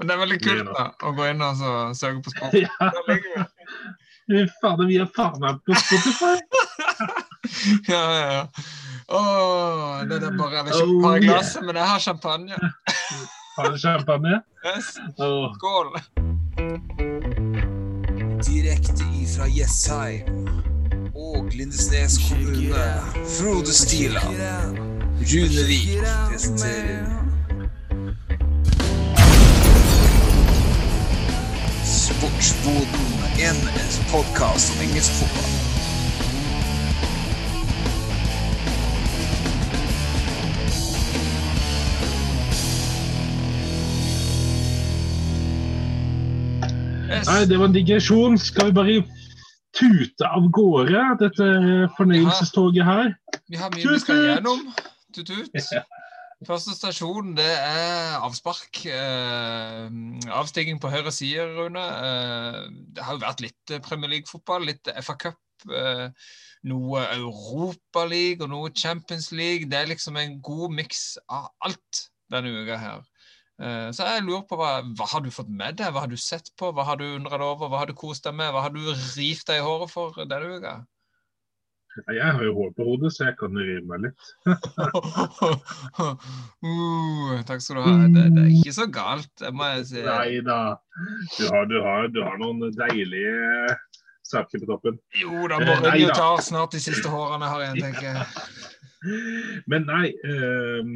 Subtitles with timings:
[0.00, 2.62] Men det er veldig kult da, å gå inn og så søke på Spotify.
[3.36, 3.42] ja.
[4.30, 4.44] Vi.
[4.62, 6.38] fader, vi er faen meg på Spotify!
[7.92, 8.46] ja, ja, ja.
[9.10, 12.56] Åh, det er bare Jeg vil ikke jeg har glasset, men jeg har champagne.
[13.58, 14.40] har du champagne?
[14.64, 14.90] Yes.
[15.18, 15.52] Oh.
[15.58, 15.92] Skål.
[18.48, 20.48] Direkte ifra Jessheim
[21.12, 22.90] og Lindesnes kommune.
[23.36, 24.24] Frode Stila.
[25.20, 25.98] Runevik
[26.30, 27.29] presenterer
[32.40, 32.88] Sportsboden,
[33.38, 33.56] en
[34.12, 35.50] podkast om engelsk fotball.
[47.10, 47.28] Yes.
[47.28, 48.38] Nei, det var en digresjon.
[48.38, 48.96] Skal vi bare
[49.76, 51.52] tute av gårde dette
[51.98, 53.12] fornøyelsestoget her?
[53.52, 54.64] Vi har mye vi skal gjennom.
[55.12, 55.52] Tut-tut.
[56.48, 58.78] Første stasjon det er avspark.
[58.88, 59.88] Eh,
[60.32, 61.82] avstigning på høyre side, Rune.
[61.82, 62.60] Eh,
[62.96, 65.40] det har jo vært litt Premier League-fotball, litt FA Cup.
[65.68, 66.06] Eh,
[66.70, 69.68] noe Europaliga og noe Champions League.
[69.68, 73.04] Det er liksom en god miks av alt denne uka her.
[73.60, 75.92] Eh, så jeg lurer på hva, hva har du fått med deg?
[75.92, 76.72] Hva har du sett på?
[76.72, 77.68] Hva har du undret over?
[77.68, 78.48] Hva har du kost deg med?
[78.54, 80.74] Hva har du rivt deg i håret for denne uka?
[81.98, 84.22] Jeg har jo hår på hodet, så jeg kan rive meg litt.
[86.64, 87.94] uh, takk skal du ha.
[88.14, 90.02] Det, det, er ikke så galt, det må jeg si.
[90.06, 90.60] Nei da.
[91.34, 91.76] Du har, du,
[92.14, 93.74] du har, noen deilige
[94.30, 95.00] saker på toppen.
[95.18, 98.22] Jo da, bare eh, tar snart de siste hårene her igjen, tenker jeg.
[99.70, 100.06] Men nei.
[100.22, 100.94] Um,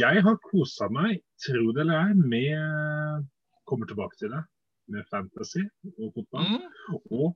[0.00, 3.26] jeg har kosa meg, tro det eller ei, med
[3.68, 4.40] Kommer tilbake til det.
[4.88, 5.60] Med fantasy
[5.98, 6.46] og fotball.
[6.48, 6.62] Mm.
[7.12, 7.34] Og,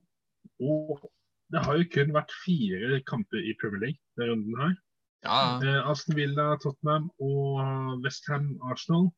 [0.65, 1.03] og,
[1.51, 4.75] det har jo kun vært fire kamper i Premier League denne runden her.
[5.23, 5.39] Ja.
[5.63, 9.09] Eh, Aston Villa, Tottenham og Westham Arsenal.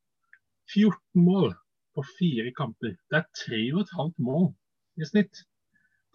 [0.73, 1.53] 14 mål
[1.95, 2.95] på fire kamper.
[3.11, 4.49] Det er tre og et halvt mål
[5.01, 5.45] i snitt.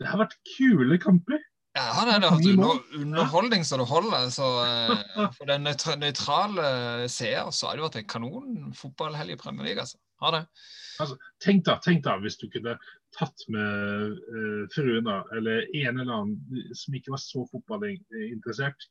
[0.00, 1.40] Det har vært kule kamper.
[1.76, 4.30] Ja, han er det har under, underholdning så det holder.
[4.34, 5.68] Så, uh, for den
[6.02, 9.82] nøytrale seer så har det vært en kanon fotballhelg i Premier League.
[9.82, 10.00] Altså.
[10.20, 10.42] Har det.
[11.00, 12.74] Altså, tenk, da, tenk da hvis du kunne
[13.16, 18.86] tatt med uh, fruen da, eller en eller annen som ikke var så fotballinteressert,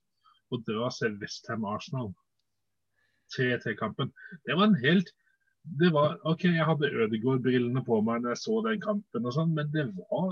[0.50, 2.12] og dra og se Westham Arsenal.
[3.36, 4.10] 3-3-kampen.
[4.48, 5.12] Det var en helt
[5.80, 9.52] det var, OK, jeg hadde Ødegaard-brillene på meg når jeg så den kampen, og sånn,
[9.54, 10.32] men det var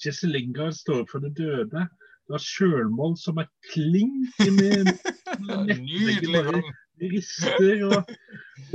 [0.00, 1.82] Jesse Lingard står opp for det døde.
[2.24, 4.88] Det var sjølmål som er klink min
[5.82, 6.62] Nydelig.
[7.02, 8.10] Rister, og,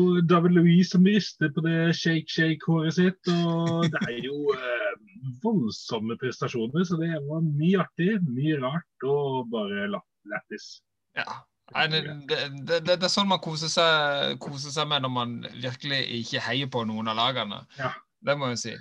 [0.01, 3.31] og, David Louis som rister på det shake-shake-håret sitt.
[3.31, 4.97] og Det er jo eh,
[5.43, 10.79] voldsomme prestasjoner, så det var mye artig, mye rart og bare lættis.
[11.17, 11.41] Ja.
[11.69, 11.99] Nei, det,
[12.29, 16.41] det, det, det, er sånn man koser seg, koser seg, med når man virkelig ikke
[16.47, 17.61] heier på noen av lagene.
[17.77, 17.93] Ja.
[18.25, 18.73] Det må jeg si.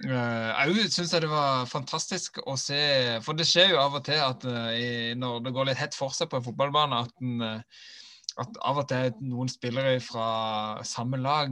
[0.00, 2.78] Uh, jeg syns det var fantastisk å se
[3.20, 4.70] For det skjer jo av og til at uh,
[5.12, 7.90] når det går litt hett for seg på en fotballbane, at, den, uh,
[8.38, 10.26] at av og til noen spillere fra
[10.86, 11.50] samme lag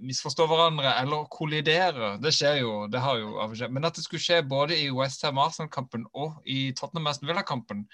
[0.00, 2.18] misforstår hverandre eller kolliderer.
[2.20, 2.72] Det skjer jo.
[2.92, 3.72] det har jo av og til.
[3.72, 7.86] Men at det skulle skje både i Westham Arsenal-kampen og i Tottenham Aston Villa-kampen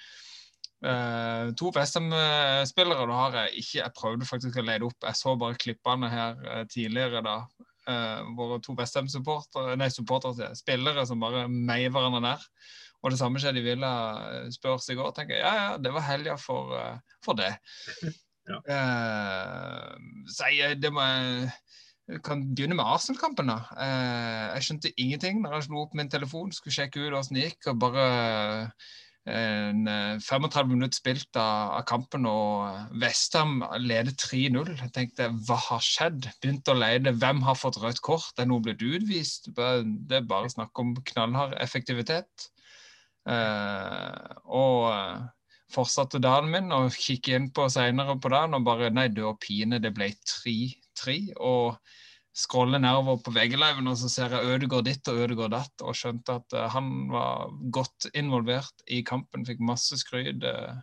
[1.56, 4.98] To Westham-spillere da har jeg ikke Jeg prøvde faktisk å lede opp.
[5.06, 7.38] Jeg så bare klippene her tidligere da
[7.90, 12.46] uh, våre to Westham-supportere, nei, supportere, spillere som bare meier hverandre ned.
[13.02, 13.92] Og det samme skjedde i Villa
[14.54, 15.12] Spørs i går.
[15.16, 17.52] tenker jeg, Ja, ja, det var helga for, uh, for, det.
[18.50, 18.58] ja.
[18.58, 19.94] uh,
[20.32, 21.06] så jeg, det må
[22.06, 23.50] jeg kan begynne med Arsenal-kampen.
[23.50, 23.56] da.
[24.54, 27.66] jeg skjønte ingenting når jeg slo opp min telefon, skulle sjekke ut hvordan det gikk.
[27.72, 28.04] og bare
[29.26, 29.88] en
[30.22, 34.76] 35 eh, minutter spilt av, kampen, og Vestham leder 3-0.
[34.78, 36.28] Jeg tenkte hva har skjedd?
[36.42, 37.14] Begynte å lete.
[37.18, 38.38] Hvem har fått rødt kort?
[38.38, 39.50] Er noe blitt utvist?
[39.50, 42.50] Det er bare snakk om knallhard effektivitet.
[43.26, 45.22] Eh, og eh,
[45.74, 49.40] fortsatte dagen min og kikket inn på seinere på dagen og bare Nei, du og
[49.42, 51.18] pine, det ble 3-3.
[51.42, 51.76] Og
[52.36, 56.38] scroller nedover på veggelauven, og så ser jeg Ødegaard ditt og Ødegaard datt, og skjønte
[56.42, 59.46] at eh, han var godt involvert i kampen.
[59.48, 60.74] Fikk masse skryt Eh,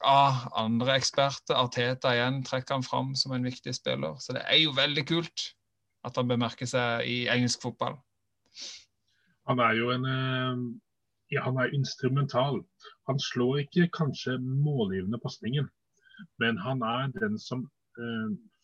[0.00, 1.56] av andre eksperter.
[1.58, 4.16] Arteta igjen trekker han fram som en viktig spiller.
[4.20, 5.50] Så det er jo veldig kult
[6.06, 7.98] at han bemerker seg i engelsk fotball.
[9.50, 10.89] Han er jo en ja,
[11.38, 12.64] han er instrumental.
[13.06, 15.68] Han slår ikke kanskje målgivende pasningen,
[16.42, 17.68] men han er den som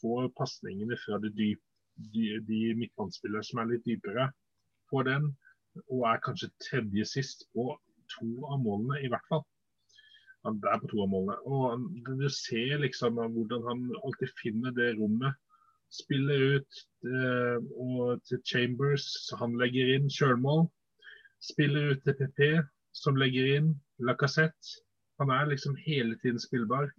[0.03, 1.63] får pasningene fra dype
[1.97, 4.31] de, de midtbanespillere som er litt dypere,
[4.91, 5.29] får den.
[5.93, 7.69] Og er kanskje tredje sist på
[8.17, 9.45] to av målene, i hvert fall.
[10.47, 11.37] Han er på to av målene.
[11.45, 15.37] Og Du ser liksom hvordan han alltid finner det rommet
[15.95, 20.65] Spiller ut eh, og til Chambers, så han legger inn sjølmål.
[21.47, 22.41] Spiller ut til PP,
[22.97, 24.81] som legger inn Lacassette.
[25.21, 26.91] Han er liksom hele tiden spillbar.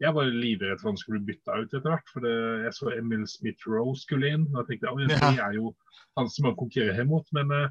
[0.00, 2.12] Jeg var livredd for han skulle bli bytta ut etter hvert.
[2.12, 4.46] For det, jeg så Emil Smith-Roe skulle inn.
[4.54, 5.74] og jeg tenkte at det er jo
[6.18, 7.26] han som man konkurrerer mot.
[7.36, 7.68] Men, eh,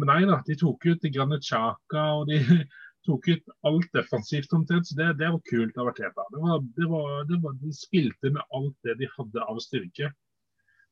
[0.00, 2.40] men nei da, de tok ut Granit Xhaka og de
[3.06, 4.88] tok ut alt defensivt omtrent.
[4.88, 6.24] Så det, det var kult av Arteta.
[6.32, 10.12] Det var, det var, det var, de spilte med alt det de hadde av styrke.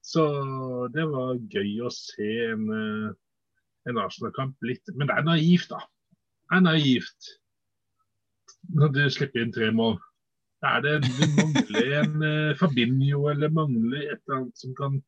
[0.05, 0.23] Så
[0.93, 3.11] det var gøy å se en, eh,
[3.88, 5.81] en Arsenal-kamp litt Men det er naivt, da.
[6.50, 7.31] Det er naivt
[8.77, 9.97] når du slipper inn tre mål.
[10.67, 14.99] Er det, du mangler en uh, Fabinho eller mangler et eller annet som kan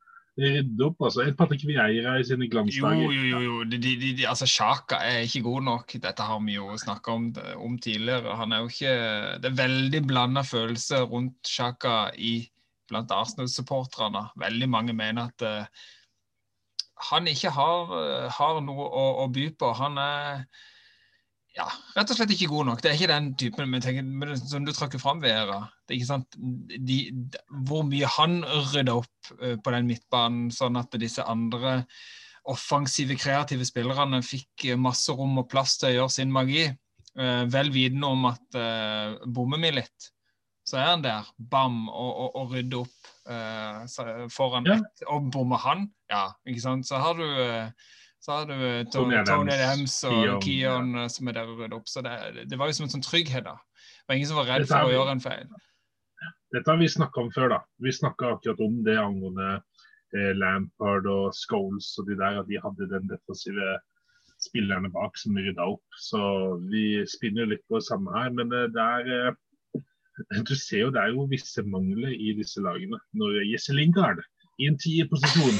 [0.41, 1.03] rydde opp?
[1.05, 3.03] altså Et Patrick Vieira i sine glansdager.
[3.05, 3.43] jo, jo.
[3.45, 3.59] jo.
[3.69, 5.97] De, de, de, altså, Sjaka er ikke god nok.
[6.07, 7.29] Dette har vi jo snakka om,
[7.61, 8.39] om tidligere.
[8.41, 8.97] Han er jo ikke
[9.43, 12.39] Det er veldig blanda følelser rundt Sjaka i,
[12.89, 14.31] blant Arsenal-supporterne.
[14.41, 15.85] Veldig mange mener at eh,
[17.11, 19.73] han ikke har, eh, har noe å, å by på.
[19.79, 20.45] Han er
[21.53, 21.67] ja,
[21.97, 22.81] rett og slett ikke god nok.
[22.81, 25.61] Det er ikke den typen men tenker, som du trakk fram, Vera.
[25.85, 28.41] Det er ikke sant, de, de, Hvor mye han
[28.73, 31.83] rydda opp eh, på den midtbanen, sånn at disse andre
[32.51, 36.71] offensive, kreative spillerne fikk eh, masse rom og plass til å gjøre sin magi.
[37.13, 40.07] Vel vitende om at uh, bommer vi litt,
[40.65, 44.79] så er han der, bam, og, og, og rydder opp uh, foran Ja.
[44.79, 47.91] et, Og bommer han, ja, ikke sant, så har du eh,
[48.23, 51.09] så har du eh, Tony Tony Adams og Keon ja.
[51.11, 51.89] som er der og rydder opp.
[51.91, 53.49] Så det, det var jo som en sånn trygghet.
[53.49, 53.57] da.
[53.59, 55.49] Det var ingen som var redd for å gjøre en feil.
[56.55, 57.49] Dette har vi snakka om før.
[57.57, 57.59] da.
[57.83, 62.61] Vi snakka akkurat om det angående eh, Lampard og Scholes og de der, at de
[62.63, 63.73] hadde den defensive
[64.43, 65.99] spillerne bak som rydda opp.
[65.99, 66.21] Så
[66.71, 68.31] vi spinner litt på det samme her.
[68.39, 72.63] Men eh, det er eh, Du ser jo det er jo visse mangler i disse
[72.63, 73.03] lagene.
[73.19, 74.23] Når Jesse Lingard
[74.63, 75.59] i en tierposisjon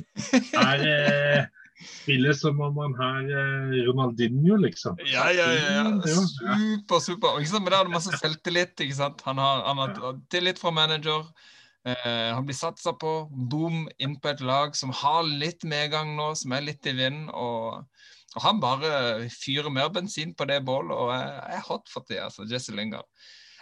[0.63, 1.47] er eh,
[1.83, 4.99] spiller som om han har eh, Ronaldinho, liksom.
[5.13, 5.73] Ja, ja, ja.
[5.83, 6.13] ja.
[6.27, 7.41] Super, super.
[7.41, 7.65] Ikke sant?
[7.65, 8.75] Men der har det masse selvtillit.
[8.81, 9.25] ikke sant?
[9.27, 11.27] Han har, han har tillit fra manager.
[11.87, 13.15] Eh, han blir satsa på.
[13.31, 17.29] Boom, inn på et lag som har litt medgang nå, som er litt i vind.
[17.31, 17.83] Og,
[18.37, 22.47] og han bare fyrer mer bensin på det bålet og er hot for tida, altså,
[22.51, 23.09] Jesse Lingard.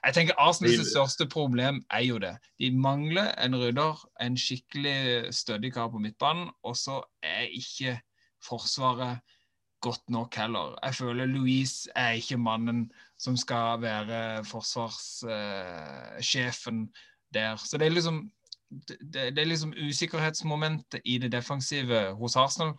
[0.05, 2.37] Jeg tenker Arsenals største problem er jo det.
[2.59, 8.01] De mangler en rydder, en skikkelig stødig kar på midtbanen, og så er ikke
[8.41, 9.19] Forsvaret
[9.81, 10.79] godt nok heller.
[10.85, 16.95] Jeg føler Louise er ikke mannen som skal være forsvarssjefen
[17.35, 17.57] der.
[17.57, 18.31] Så det er liksom
[18.71, 22.73] det, det er liksom usikkerhetsmomentet i det defensive hos Arsenal.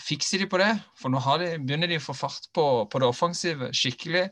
[0.00, 0.80] Fikser de på det?
[0.96, 4.28] For nå har de, begynner de å få fart på, på det offensive skikkelig.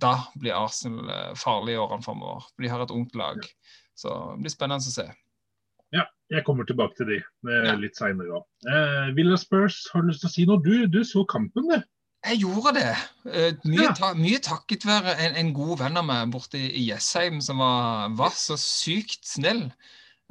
[0.00, 2.48] Da blir Arsenal eh, farlig i årene framover.
[2.58, 3.38] De har et ungt lag.
[3.94, 5.06] Så det blir spennende å se.
[5.94, 6.02] Ja,
[6.32, 7.74] jeg kommer tilbake til de eh, Ja.
[7.78, 8.40] litt seinere.
[8.66, 10.62] Eh, Villa Spurs, har du lyst til å si noe?
[10.64, 11.76] Du, du så kampen, du.
[12.24, 12.94] Jeg gjorde det.
[13.30, 13.92] Eh, mye, Ja.
[13.94, 18.08] ta, mye takket være en, en god venn av meg borte i Jessheim, som var,
[18.18, 19.68] var så sykt snill.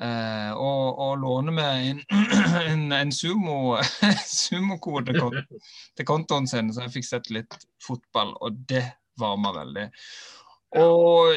[0.02, 2.00] Eh, og, og låne meg en,
[2.66, 3.78] en, en sumo,
[4.28, 5.14] sumokode
[5.96, 7.56] til kontoen sin, så jeg fikk sett litt
[7.86, 8.84] fotball, og det
[9.20, 9.90] varma veldig.
[10.82, 11.36] Og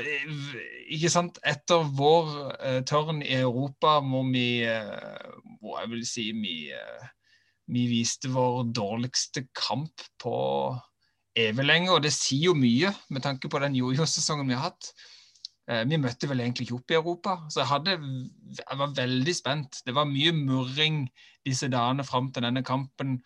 [0.88, 5.28] ikke sant, etter vår eh, tørn i Europa, hvor vi eh,
[5.61, 7.04] Må jeg vil si vi eh,
[7.66, 10.37] vi viste vår dårligste kamp på
[11.37, 14.92] evig lenge, og det sier jo mye med tanke på den jojo-sesongen vi har hatt.
[15.68, 17.97] Eh, Vi møtte vel egentlig ikke opp i Europa, så jeg, hadde,
[18.61, 19.83] jeg var veldig spent.
[19.87, 21.06] Det var mye murring
[21.47, 23.18] disse dagene fram til denne kampen.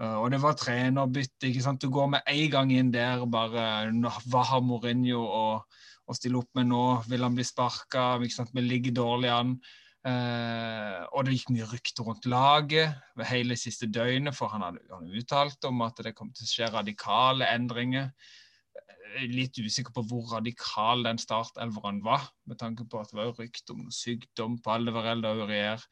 [0.00, 1.48] Eh, Og det var trenerbytte.
[1.48, 1.82] ikke sant?
[1.82, 3.92] Du går med en gang inn der bare
[4.26, 5.44] Hva har Mourinho å,
[6.06, 7.04] å stille opp med nå?
[7.08, 8.18] Vil han bli sparka?
[8.18, 8.30] Vi
[8.60, 9.54] ligger dårlig an.
[10.00, 14.80] Eh, og det gikk mye rykter rundt laget ved hele siste døgnet, for han hadde,
[14.88, 18.08] han uttalt om at det kom til å skje radikale endringer.
[19.10, 23.36] Er Litt usikker på hvor radikal den startelveren var, med tanke på at det var
[23.36, 25.84] rykter om sykdom på Aldevarell og Urier.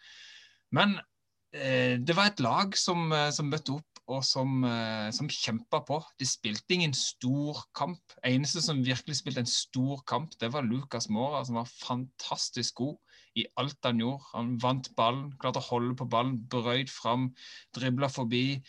[0.72, 1.17] Men eh,
[1.52, 5.98] det var et lag som, eh, som møtte opp og som, eh, som kjempa på.
[6.18, 8.00] De spilte ingen stor kamp.
[8.24, 12.96] Eneste som virkelig spilte en stor kamp, det var Lucas Mora, som var fantastisk god
[13.36, 14.24] i alt han gjorde.
[14.32, 17.34] Han vant ballen, klarte å holde på ballen, brøyt fram,
[17.76, 18.62] dribla forbi.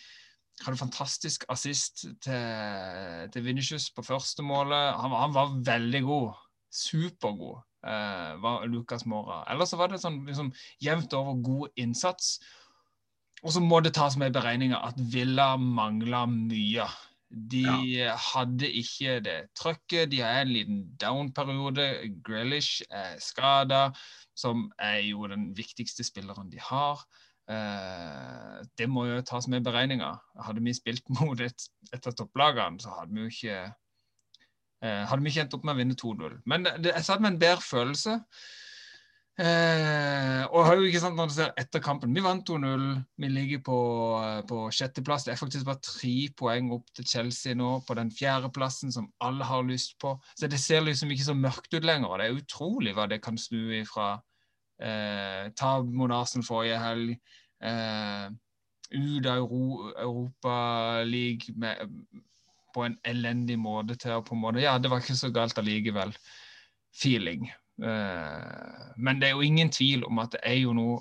[0.66, 4.94] Hadde fantastisk assist til, til Vinicius på første målet.
[5.00, 6.46] Han, han var veldig god.
[6.70, 9.46] Supergod eh, var Lucas Mora.
[9.50, 10.52] Ellers så var det sånn liksom,
[10.84, 12.38] jevnt over god innsats.
[13.44, 16.88] Og så må det tas med i beregninga at Villa mangla mye.
[17.30, 17.64] De
[18.10, 20.10] hadde ikke det trøkket.
[20.12, 21.86] De har en liten down-periode.
[22.26, 23.90] Grealish er skada,
[24.38, 27.04] som er jo den viktigste spilleren de har.
[27.50, 30.14] Eh, det må jo tas med i beregninga.
[30.46, 35.22] Hadde vi spilt mot et, et av topplagene, så hadde vi jo ikke eh, hadde
[35.24, 36.42] vi ikke endt opp med å vinne 2-0.
[36.50, 38.20] Men det, det, jeg satt med en bedre følelse.
[39.40, 42.82] Eh, og har jo ikke sant når du ser etter kampen Vi vant 2-0.
[43.24, 43.78] Vi ligger på,
[44.50, 45.24] på sjetteplass.
[45.24, 49.48] Det er faktisk bare tre poeng opp til Chelsea nå, på den fjerdeplassen som alle
[49.48, 50.18] har lyst på.
[50.36, 52.10] Så det ser liksom ikke så mørkt ut lenger.
[52.10, 54.10] og Det er utrolig hva det kan snu ifra
[54.84, 57.16] eh, tap mot Arsenal forrige helg.
[57.64, 58.28] Eh,
[58.90, 61.64] ut av Euro, Europaligaen
[62.74, 65.58] på en elendig måte til å på en måte Ja, det var ikke så galt
[65.62, 66.12] allikevel.
[67.00, 67.48] Feeling.
[67.84, 71.00] Eh, men det er jo ingen tvil om at det er jo noe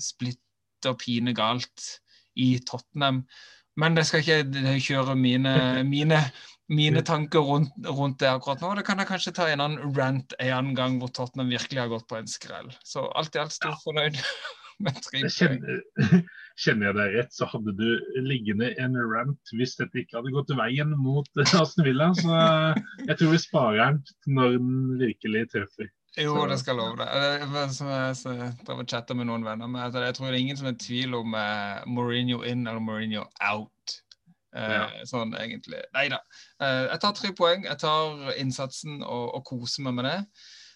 [0.00, 1.88] splitter pine galt
[2.38, 3.24] i Tottenham.
[3.80, 5.54] Men det skal ikke kjøre mine,
[5.94, 6.20] mine,
[6.70, 8.74] mine tanker rundt, rundt, det akkurat nå.
[8.78, 11.90] Det kan jeg kanskje ta en annen rant en annen gang hvor Tottenham virkelig har
[11.92, 12.70] gått på en skrell.
[12.86, 14.20] Så alt i alt stor fornøyd.
[15.30, 15.76] Kjenner,
[16.58, 17.84] kjenner jeg deg rett, så hadde du
[18.26, 22.10] liggende en rant hvis dette ikke hadde gått veien mot Aston Villa.
[22.18, 22.40] Så
[23.06, 25.92] jeg tror vi sparer den når den virkelig treffer.
[26.20, 27.44] Jo, det skal jeg love deg.
[27.74, 30.58] Som jeg prøver å chatte med noen venner med, altså, jeg tror det er ingen
[30.60, 33.96] som er i tvil om uh, Mourinho in eller Mourinho out.
[34.54, 34.84] Uh, ja.
[35.10, 35.80] Sånn egentlig.
[35.96, 36.20] Nei da.
[36.62, 37.66] Uh, jeg tar tre poeng.
[37.66, 40.18] Jeg tar innsatsen og, og koser meg med det.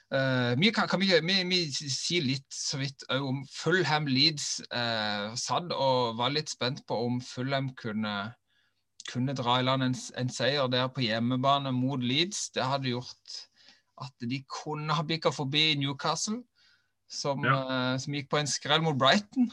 [0.09, 4.57] Uh, vi kan, kan vi, vi, vi, si litt så vidt om Fulham Leeds.
[4.73, 8.16] Uh, satt og var litt spent på om Fulham kunne,
[9.12, 12.49] kunne dra i land en, en, seier der på hjemmebane mot Leeds.
[12.57, 13.38] Det hadde gjort
[14.05, 16.43] at de kunne ha bikka forbi Newcastle,
[17.09, 17.57] som, ja.
[17.64, 19.49] uh, som, gikk på en skrell mot Brighton.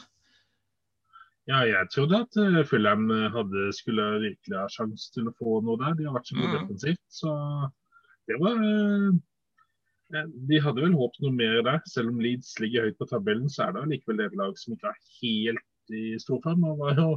[1.46, 5.78] Ja, jeg trodde at uh, Fulham hadde, skulle virkelig ha sjanse til å få noe
[5.82, 5.94] der.
[5.98, 6.58] De har vært så gode mm.
[6.58, 7.04] defensivt.
[7.12, 7.32] Så
[8.26, 8.58] det var
[10.50, 11.80] De hadde vel håpet noe mer der.
[11.90, 14.90] Selv om Leeds ligger høyt på tabellen, så er det likevel et lag som ikke
[14.90, 16.66] er helt i storform.
[16.66, 17.08] Og var jo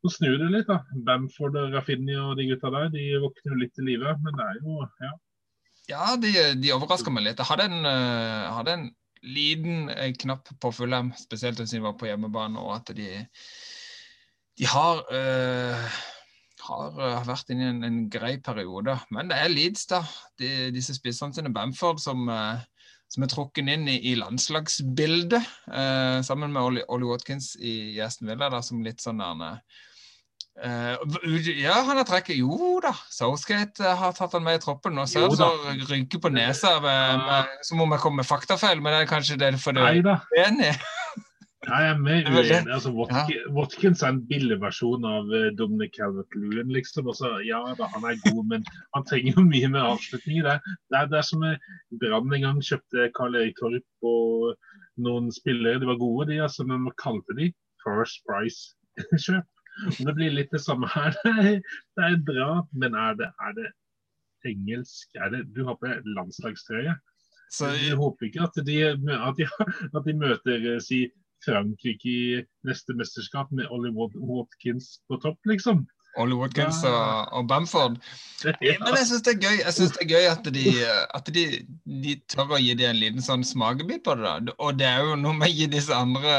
[0.00, 0.80] så snur det litt, da.
[1.04, 4.14] Bamford og Raffinni og de gutta der, de våkner jo litt til live.
[4.24, 5.10] Men det er jo ja,
[5.90, 7.40] ja, de, de overraska meg litt.
[7.40, 8.86] Jeg hadde en, uh, hadde en
[9.26, 13.10] liten uh, knapp på Fulham, spesielt siden de var på hjemmebane, og at de,
[14.60, 16.00] de har, uh,
[16.66, 18.96] har vært inne i en, en, grei periode.
[19.14, 20.04] Men det er Leeds, da.
[20.40, 22.30] De, disse spissene sine, Bamford, som,
[23.10, 25.40] som er trukket inn i, i landslagsbildet,
[26.26, 29.62] sammen med Ollie, Ollie Watkins i Aston Villa, da, som litt sånn der
[30.60, 30.92] Uh,
[31.56, 34.92] ja, han har trekket Jo da, Southgate uh, har tatt han med i troppen.
[34.92, 38.92] Nå ser du rynker på nesa med, med, som om jeg kommer med faktafeil, men
[38.92, 40.74] det er kanskje det for du er uenig?
[41.64, 42.58] Nei, Jeg er mer uenig.
[42.74, 42.92] Altså,
[43.56, 46.74] Watkins, er en billig versjon av uh, Dominic Calvert-Lewin.
[46.76, 47.08] Liksom.
[47.08, 50.58] Altså, ja, da, han er god, men han trenger jo mye mer avslutning i det.
[50.92, 51.46] Det er det som
[52.02, 54.52] Brann en gang kjøpte Karl Erik Torp og
[55.00, 55.80] noen spillere.
[55.80, 57.48] De var gode, de, altså, men man kalte de
[57.80, 59.48] First Price-kjøp.
[59.98, 61.16] Det blir litt det samme her.
[61.96, 63.70] Det er bra, men er det, er det
[64.48, 65.08] engelsk?
[65.16, 66.96] Er det, du har på landslagstrøye.
[67.50, 69.48] Så jeg håper ikke at de, at de,
[69.96, 71.08] at de møter eh, si,
[71.40, 75.86] Frankrike i neste mesterskap med Ollie Watkins på topp, liksom.
[76.18, 76.90] Ollie Watkins ja.
[76.90, 77.96] og, og, Bamford.
[78.44, 78.74] Ja.
[78.82, 80.64] Men jeg syns det er gøy Jeg synes det er gøy at, de,
[81.14, 81.44] at de,
[82.04, 84.26] de, tør å gi dem en liten sånn smakebit på det.
[84.26, 84.56] da.
[84.58, 86.34] Og det er jo noe med å gi disse andre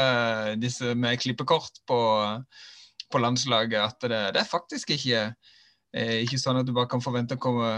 [0.60, 2.00] disse med klippekort på
[3.12, 5.24] på landslaget at det, det er faktisk ikke,
[5.96, 7.72] eh, ikke sånn at du bare kan forvente å komme,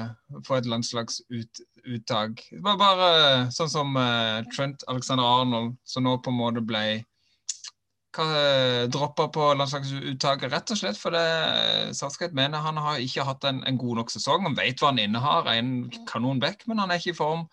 [0.47, 2.45] få et landslagsuttak.
[2.53, 3.11] Det var bare
[3.55, 7.03] sånn som eh, Trent Alexander Arnold, som nå på en måte ble
[8.15, 11.23] droppa på landslagsuttaket, rett og slett fordi
[11.99, 14.45] Southgate mener han har ikke hatt en, en god nok sesong.
[14.47, 17.49] Han vet hva han innehar, en kanon back, men han er ikke i form.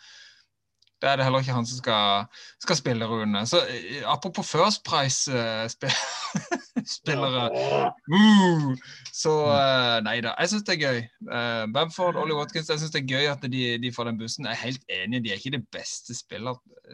[1.02, 2.26] Det er det heller ikke han som skal,
[2.62, 3.46] skal spille, Rune.
[3.50, 8.78] Så eh, Apropos First Price-spillere uh, uh,
[9.14, 10.36] Så uh, nei da.
[10.40, 11.00] Jeg syns det er gøy.
[11.26, 13.48] Uh, Bamford, Ollie Watkins, jeg syns det er gøy at de,
[13.82, 14.46] de, får den bussen.
[14.46, 16.14] Jeg er helt enig, de er ikke det beste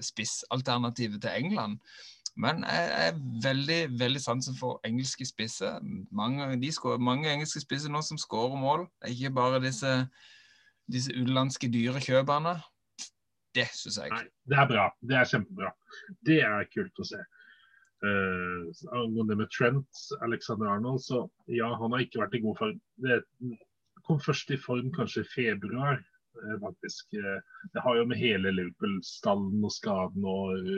[0.02, 1.80] spissalternativet til England.
[2.38, 5.80] Men jeg er veldig veldig sansen for engelske spisser.
[6.12, 8.80] Mange, scorer, mange engelske spisser nå som skårer mål.
[8.80, 10.08] Det er ikke bare disse,
[10.92, 12.60] disse utenlandske dyre kjøperne.
[13.58, 14.12] Det syns jeg.
[14.14, 14.88] Nei, det er bra.
[15.10, 15.72] Det er kjempebra.
[16.30, 17.22] Det er kult å se.
[18.06, 22.78] Uh, med Trent Alexander Arnold, så ja, han har ikke vært i god form.
[23.02, 23.24] Det
[24.06, 25.98] kom først i form kanskje i februar,
[26.44, 27.18] uh, faktisk.
[27.18, 27.42] Uh,
[27.74, 30.70] det har jo med hele Liverpool-stallen og skaden og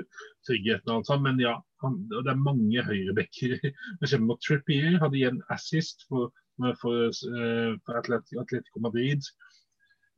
[0.48, 3.60] tryggheten og alt sånt, men ja, han, det er mange høyrebacker.
[4.48, 9.49] Trippier hadde igjen assist for for, eh, for Atletico Madrid eh,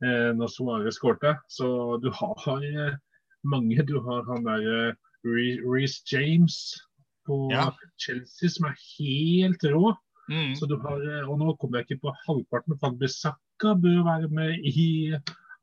[0.02, 1.36] når Suárez skårte.
[1.46, 2.96] Så du har eh,
[3.44, 3.82] mange.
[3.86, 4.94] Du har han der eh,
[5.24, 6.56] Reece James
[7.26, 7.70] på Ja.
[7.98, 9.92] Chelsea som er helt rå.
[10.30, 10.54] Mm.
[10.54, 14.28] Så du har, eh, og nå kommer jeg ikke på halvparten, for Bissaka bør være
[14.30, 15.12] med i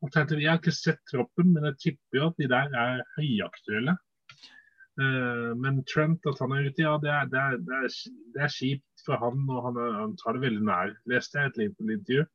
[0.02, 0.42] alternativet.
[0.42, 3.96] Jeg har ikke sett troppen, men jeg tipper jo at de der er høyaktuelle.
[5.00, 7.96] Eh, men Trent, at han er ute, ja, det er, det er, det er,
[8.34, 10.94] det er kjipt for han, og han, han tar det veldig nær.
[11.08, 12.26] Leste jeg et Liverpool-intervju.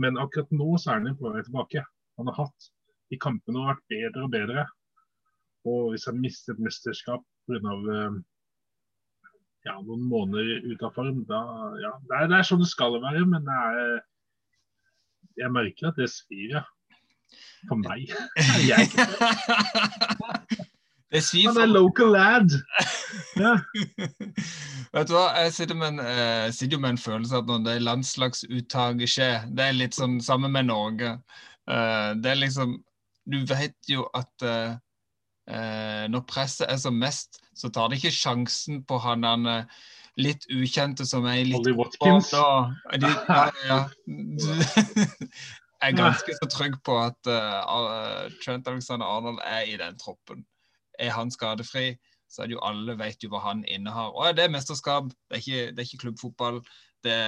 [0.00, 1.84] Men akkurat nå så er han på vei tilbake.
[2.20, 2.70] Han har hatt
[3.12, 4.66] i kampene og vært bedre og bedre.
[5.66, 7.76] Og hvis han mister et mesterskap pga.
[7.86, 8.18] Uh,
[9.66, 11.40] ja, noen måneder ut av form, da
[11.82, 13.96] ja, det er, det er sånn det skal være, men det er
[15.36, 16.62] Jeg merker at det svir, ja.
[17.66, 18.12] For meg.
[18.70, 18.86] Jeg,
[21.24, 22.56] svir han er local lad.
[23.36, 23.52] Ja.
[24.96, 27.74] Vet du hva, jeg sitter, med en, eh, sitter med en følelse at når det
[27.84, 31.10] landslagsuttaket skjer, det er litt sånn sammen med Norge.
[31.68, 32.78] Eh, det er liksom
[33.26, 34.76] Du vet jo at eh,
[35.50, 39.84] eh, når presset er som mest, så tar de ikke sjansen på han der eh,
[40.22, 42.30] litt ukjente som er litt Ollie Watkins.
[42.32, 43.80] De, ja, ja.
[45.82, 50.46] Jeg er ganske så trygg på at uh, Trent Alexander Arnold er i den troppen.
[50.98, 51.96] Er han skadefri,
[52.28, 54.12] så er det jo alle vet jo hva han innehar.
[54.14, 56.60] Og det er mesterskap, det er ikke, det er ikke klubbfotball.
[57.06, 57.18] Det,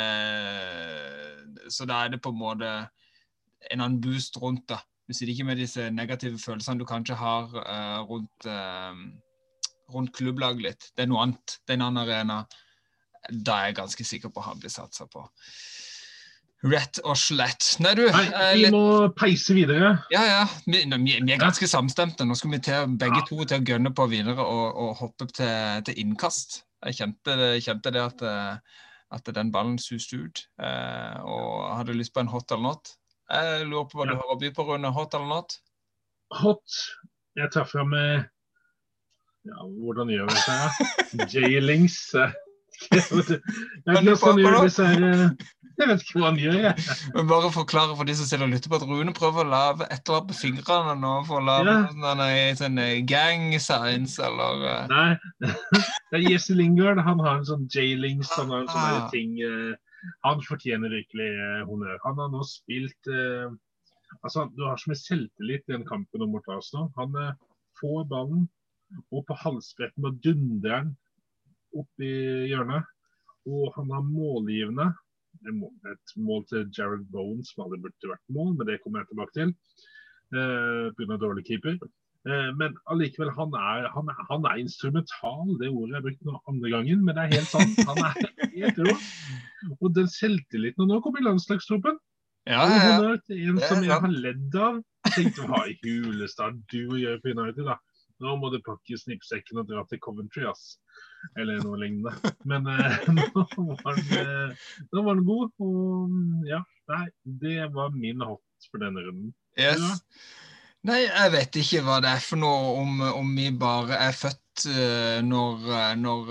[1.73, 2.71] så da er det på en måte
[3.71, 4.81] en annen boost rundt det.
[5.09, 8.93] Du sitter ikke med disse negative følelsene du kanskje har uh, rundt, uh,
[9.95, 10.89] rundt klubblaget litt.
[10.97, 11.59] Det er noe annet.
[11.65, 12.43] Det er en annen arena.
[13.33, 15.25] Da er jeg ganske sikker på han blir satsa på.
[16.67, 17.77] Rett og slett.
[17.79, 18.03] Nei, du.
[18.11, 19.93] Nei, eh, vi litt- må peise videre.
[20.11, 20.41] ja, ja.
[20.67, 22.27] Vi, vi, vi er ganske samstemte.
[22.27, 25.83] Nå skal vi til, begge to til å gønne på videre og, og hoppe til,
[25.87, 26.65] til innkast.
[26.85, 28.83] Jeg kjente, det- kjente det at, eh,
[29.15, 32.91] at den ballen suste ut, eh, og hadde lyst på en hot eller not.
[33.31, 34.91] Jeg lurer på hva du har å by på, Rune.
[34.93, 35.59] Hot eller not?
[36.43, 36.81] Hot.
[37.39, 38.25] Jeg tar fram eh,
[39.47, 40.59] Ja, hvordan gjør vi dette?
[40.59, 41.29] her?
[41.33, 42.01] J-links.
[42.15, 42.35] Jeg,
[42.93, 45.47] Jeg ikke hvordan jeg, jeg, jeg, her eh,
[45.79, 46.85] Jeg vet ikke hva han gjør, jeg.
[47.15, 49.51] Men bare forklare for de som sitter og lytter på at Rune prøver å
[49.95, 51.85] annet på fingrene nå for å lage Ja.
[51.93, 54.91] sånn, eh, sånn eh, gang science, eller uh...
[54.91, 55.47] Nei,
[56.11, 56.99] det er Jesse Lingard.
[57.07, 58.33] Han har en sånn J-links.
[58.41, 59.09] Han har en sånn Ah.
[59.15, 59.75] ting uh,
[60.27, 61.99] Han fortjener virkelig uh, honnør.
[62.09, 63.13] Han har nå spilt
[64.25, 66.87] Altså, Du har så mye selvtillit i den kampen om Mortas nå.
[66.97, 67.13] Han
[67.79, 68.47] får ballen,
[69.13, 70.95] og på halsbretten og dundrer den
[71.77, 72.89] opp i hjørnet.
[73.47, 74.89] Og han har målgivende
[75.47, 79.35] et mål- til Jared Bones som aldri burde vært mål, men det kommer jeg tilbake
[79.39, 79.55] til.
[80.35, 81.17] Eh, Pga.
[81.23, 81.79] dårlig keeper.
[82.29, 85.55] Eh, Men allikevel, han er, han, er, han er instrumental.
[85.61, 87.79] Det ordet jeg brukte nå andre gangen, men det er helt sant.
[87.89, 88.13] Han er
[88.59, 88.95] helt rå.
[89.81, 91.97] Og den selvtilliten Og nå kommer landslagstroppen.
[92.49, 93.17] Ja, ja, ja.
[93.53, 94.81] en som jeg har ledd av.
[95.13, 97.77] Tenkte hva i hulestad du å gjøre på United, da.
[98.25, 100.79] Nå må du pakke snippsekken og dra til Coventry, ass.
[101.39, 102.15] Eller noe lignende.
[102.51, 103.25] Men eh, nå,
[103.85, 105.55] var den, eh, nå var den god.
[105.63, 107.07] Og ja, nei,
[107.45, 109.33] det var min hot for denne runden.
[109.59, 109.83] Yes.
[109.83, 109.95] Ja.
[110.89, 114.69] Nei, jeg vet ikke hva det er for noe, om, om vi bare er født
[114.71, 116.31] eh, når, eh, når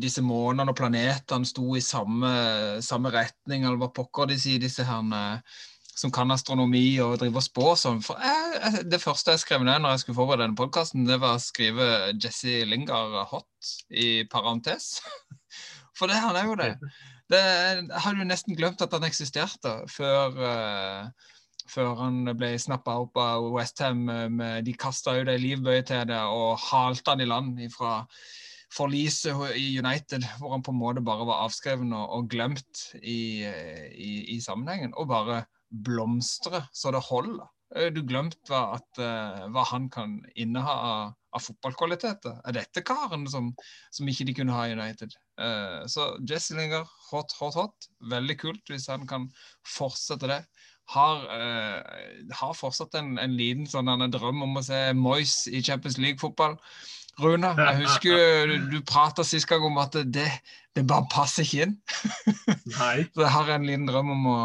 [0.00, 2.30] disse månene og planetene sto i samme,
[2.84, 5.22] samme retning, eller hva pokker de sier, disse herne
[5.98, 8.02] som kan astronomi og driver og spår sånn.
[8.06, 11.38] For jeg, det første jeg skrev ned når jeg skulle forberede denne podkasten, det var
[11.38, 14.98] å skrive Jesse Lingard hot i parentes.
[15.98, 16.70] For det, han er jo det.
[17.32, 21.32] det jeg hadde jo nesten glemt at han eksisterte før uh,
[21.68, 24.06] før han ble snappa opp av Westham.
[24.64, 28.00] De kasta ut ei livbøye til det og halte han i land fra
[28.72, 33.44] forliset i United, hvor han på en måte bare var avskreven og, og glemt i,
[33.44, 34.94] i, i sammenhengen.
[34.96, 37.46] Og bare blomstre så det holder.
[37.92, 42.38] Du glemte hva, at, eh, hva han kan inneha av, av fotballkvaliteter.
[42.48, 43.50] Er dette karen som,
[43.92, 45.12] som ikke de kunne ha i United?
[45.36, 47.90] Uh, så Jesse Linger, hot, hot, hot.
[48.08, 49.28] Veldig kult hvis han kan
[49.68, 50.40] fortsette det
[50.94, 55.60] har, uh, har fortsatt en, en liten sånn en drøm om å se Moyes i
[55.64, 56.56] Champions League-fotball.
[57.18, 60.28] Rune, jeg husker du, du prata sist gang om at det,
[60.78, 61.74] det bare passer ikke inn.
[62.78, 63.04] Nei.
[63.12, 64.38] Så jeg har en liten drøm om å,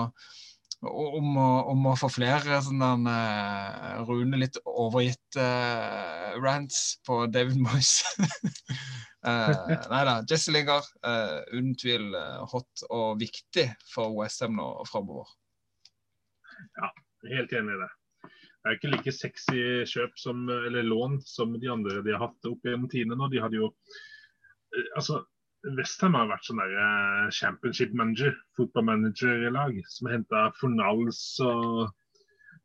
[0.89, 7.61] om å, om å få flere sånne uh, Rune litt overgitt uh, rants på David
[7.63, 8.03] Moyes.
[9.27, 9.51] uh,
[9.93, 12.09] nei da, Jesse Lingard, uh, uten tvil
[12.51, 15.29] hot og viktig for Westham nå framover.
[17.31, 17.91] Helt enig i det.
[18.63, 22.47] Det er ikke like sexy kjøp som, eller lån som de andre de har hatt
[22.47, 23.29] opp gjennom tidene nå.
[23.31, 23.71] De hadde jo
[24.97, 25.19] Altså,
[25.77, 31.85] Westham har vært sånn der eh, championship manager, fotballmanager-lag, som henta Fornals og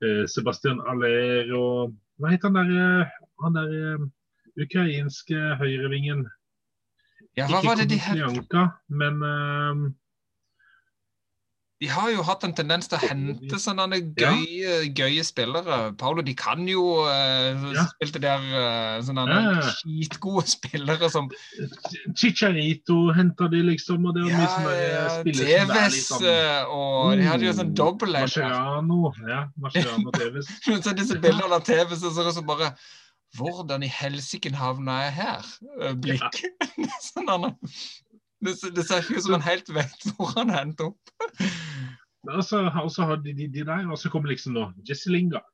[0.02, 3.12] eh, Sebastian Aller og Hva het han der, eh,
[3.44, 4.06] han der eh,
[4.58, 6.26] ukrainske høyrevingen?
[7.38, 8.58] Ja, hva var det de het?
[8.90, 9.84] Men eh,
[11.80, 14.32] De har jo hatt en tendens til å hente sånne Ja.
[14.34, 15.94] gøye, gøye spillere.
[15.96, 17.84] Paolo de kan jo uh, Ja.
[17.92, 19.60] spilte der uh, sånne Ja.
[19.76, 21.28] skitgode spillere som
[22.18, 24.06] Chicharito henta de, liksom.
[24.10, 27.46] Og det var mye sånne ja, spillere som er litt sånn eh, og De hadde
[27.48, 29.12] jo sånn Oh, dobbel Marciano.
[29.28, 30.48] Ja, Marciano Tevez.
[30.64, 32.72] Så disse bildene av Tevez og så det så bare
[33.36, 35.48] Hvordan i helsike havna jeg her?
[35.84, 36.38] Eh, Blikk.
[37.10, 37.54] sånn, han-
[38.44, 41.12] det, det ser ikke ut som han helt vet hvor han endte opp.
[42.28, 45.10] Og så altså, så har de, de, de der, og så kommer liksom nå Jesse
[45.12, 45.46] Lingard.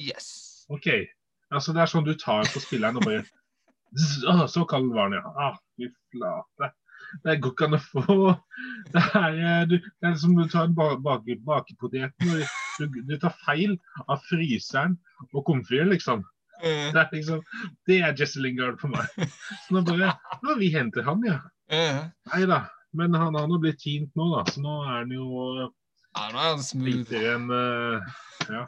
[0.00, 0.64] Yes.
[0.72, 0.88] OK.
[1.54, 3.24] Altså, det er sånn du tar på spilleren og bare
[3.94, 5.30] Zzz, så kald var den, ja.
[5.38, 6.72] Ah, fy flate.
[7.22, 8.14] Det går ikke an å få
[8.90, 12.96] Det er, eh, du, det er som du tar en ba- bake, bakepoteten og du,
[13.06, 13.76] du tar feil
[14.10, 14.96] av fryseren
[15.30, 16.24] og komfyren, liksom.
[16.64, 17.44] Eh, Det er liksom
[17.86, 19.30] Det er Jesse Lingard for meg.
[19.68, 21.38] Så nå bare Ja, vi henter han, ja.
[21.70, 22.00] Eh.
[22.32, 22.60] Nei da.
[22.94, 24.42] Men han har nå blitt tint nå, da.
[24.52, 25.24] Så nå er han jo
[26.14, 27.10] Ja, nå er han smooth.
[27.10, 27.98] heitere enn uh,
[28.50, 28.62] Ja.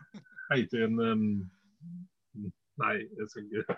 [0.51, 1.51] Heitere enn um,
[2.77, 3.63] Nei, jeg skal ikke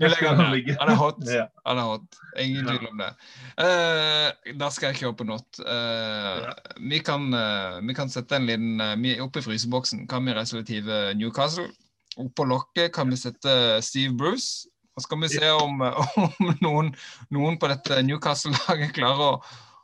[0.00, 0.66] Vi legger han ned.
[0.80, 1.20] Han er hot.
[1.30, 1.44] Ja.
[1.68, 2.08] Han er hot.
[2.42, 3.10] Ingen tvil om det.
[3.60, 5.50] Uh, da skal jeg kjøre på not.
[5.62, 6.50] Uh,
[6.90, 10.94] vi, kan, uh, vi kan sette en liten uh, Oppe i fryseboksen kan vi resolutive
[11.20, 11.68] Newcastle.
[12.18, 13.52] Oppå lokket kan vi sette
[13.84, 14.66] Steve Bruce.
[14.96, 15.82] Og så skal vi se om,
[16.24, 16.92] om noen,
[17.34, 19.40] noen på dette Newcastle-laget klarer å,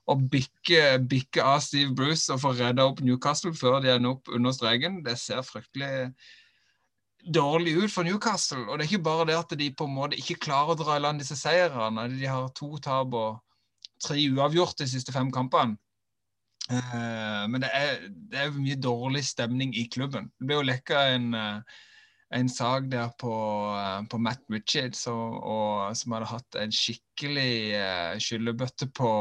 [0.08, 4.32] å bikke, bikke av Steve Bruce og få redda opp Newcastle før de ender opp
[4.32, 5.02] under streken.
[5.04, 6.08] Det ser fryktelig
[7.22, 8.64] dårlig ut for Newcastle.
[8.66, 10.96] Og det er ikke bare det at de på en måte ikke klarer å dra
[10.96, 12.08] i land disse seirene.
[12.16, 13.42] De har to tap og
[14.02, 15.76] tre uavgjort de siste fem kampene.
[16.70, 20.30] Eh, men det er, det er mye dårlig stemning i klubben.
[20.38, 21.80] Det ble jo lekka en, eh,
[22.32, 23.32] en sak der på,
[23.76, 29.12] eh, på Matt Richards og, og, som hadde hatt en skikkelig uh, skyllebøtte på,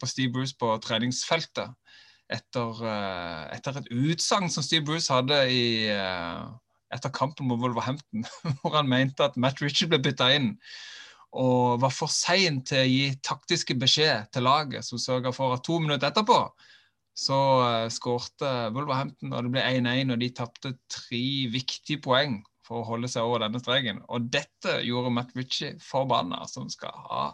[0.00, 1.74] på Steve Bruce på treningsfeltet.
[2.32, 6.46] Etter, uh, etter et utsagn som Steve Bruce hadde i uh,
[6.92, 8.26] etter kampen mot Wolverhampton,
[8.62, 10.54] hvor han mente at Matt Richard ble bytta inn
[11.32, 15.62] og var for sein til å gi taktiske beskjed til laget, som sørga for at
[15.64, 16.42] to minutter etterpå
[17.16, 17.38] så
[17.92, 23.10] skårte Wolverhampton, og det ble 1-1, og de tapte tre viktige poeng for å holde
[23.10, 24.02] seg over denne streken.
[24.12, 27.24] Og dette gjorde Matt Ritchie forbanna, som skal ha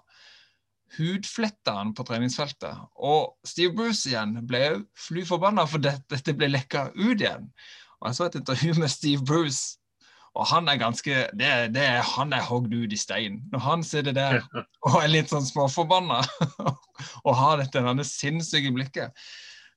[0.96, 2.86] hudfletta han på treningsfeltet.
[2.96, 7.50] Og Steve Bruce igjen ble òg fly forbanna for dette, dette ble lekka ut igjen.
[7.98, 9.76] Og Jeg så et intervju med Steve Bruce,
[10.38, 13.40] og han er ganske det, det er, Han er hogd ut i stein.
[13.52, 14.40] Når han sitter der
[14.86, 16.22] og er litt sånn småforbanna
[17.26, 19.28] og har dette denne sinnssyke blikket,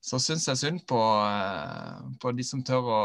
[0.02, 3.04] så syns jeg synd på, eh, på de som tør å,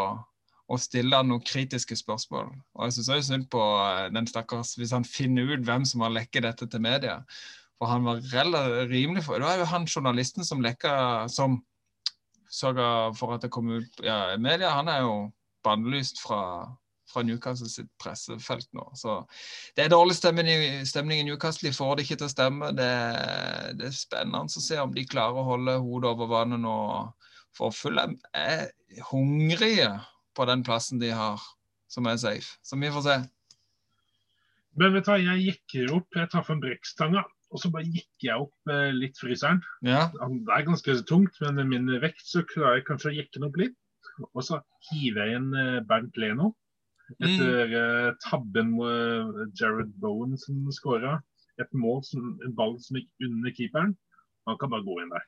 [0.66, 2.50] å stille han noen kritiske spørsmål.
[2.74, 6.02] Og jeg syns òg synd på eh, den stakkars hvis han finner ut hvem som
[6.07, 7.20] har lekket dette til media.
[7.76, 8.22] For han var
[8.88, 11.61] rimelig for Det var jo han journalisten som lekka som
[12.50, 14.72] sørga for at det kom ut ja, i media.
[14.79, 15.14] Han er jo
[15.66, 16.40] bannlyst fra,
[17.11, 18.87] fra Newcastle sitt pressefelt nå.
[18.96, 19.18] Så
[19.76, 21.68] det er dårlig stemning stemning i Newcastle.
[21.68, 22.72] De får det ikke til å stemme.
[22.79, 22.90] Det,
[23.79, 26.76] det er spennende å se om de klarer å holde hodet over vannet nå.
[27.57, 28.70] For Fulham er
[29.11, 29.94] hungrige
[30.37, 31.40] på den plassen de har,
[31.90, 32.59] som er safe.
[32.66, 33.16] Så vi får se.
[34.77, 36.09] Men vet du hva, jeg jekker opp.
[36.18, 39.62] Jeg tar fram brekkstanga, og så bare jekker jeg opp eh, litt fryseren.
[39.87, 40.11] Ja.
[40.12, 43.49] Det er ganske tungt, men med min vekt så klarer jeg kanskje å jekke den
[43.49, 43.77] opp litt.
[44.33, 46.53] Og så hiver jeg inn eh, Bernt Leno
[47.22, 51.20] etter eh, tabben med Jared Bowen som skåra.
[51.62, 53.94] Et mål, som, en ball som gikk under keeperen.
[54.51, 55.27] Han kan bare gå inn der.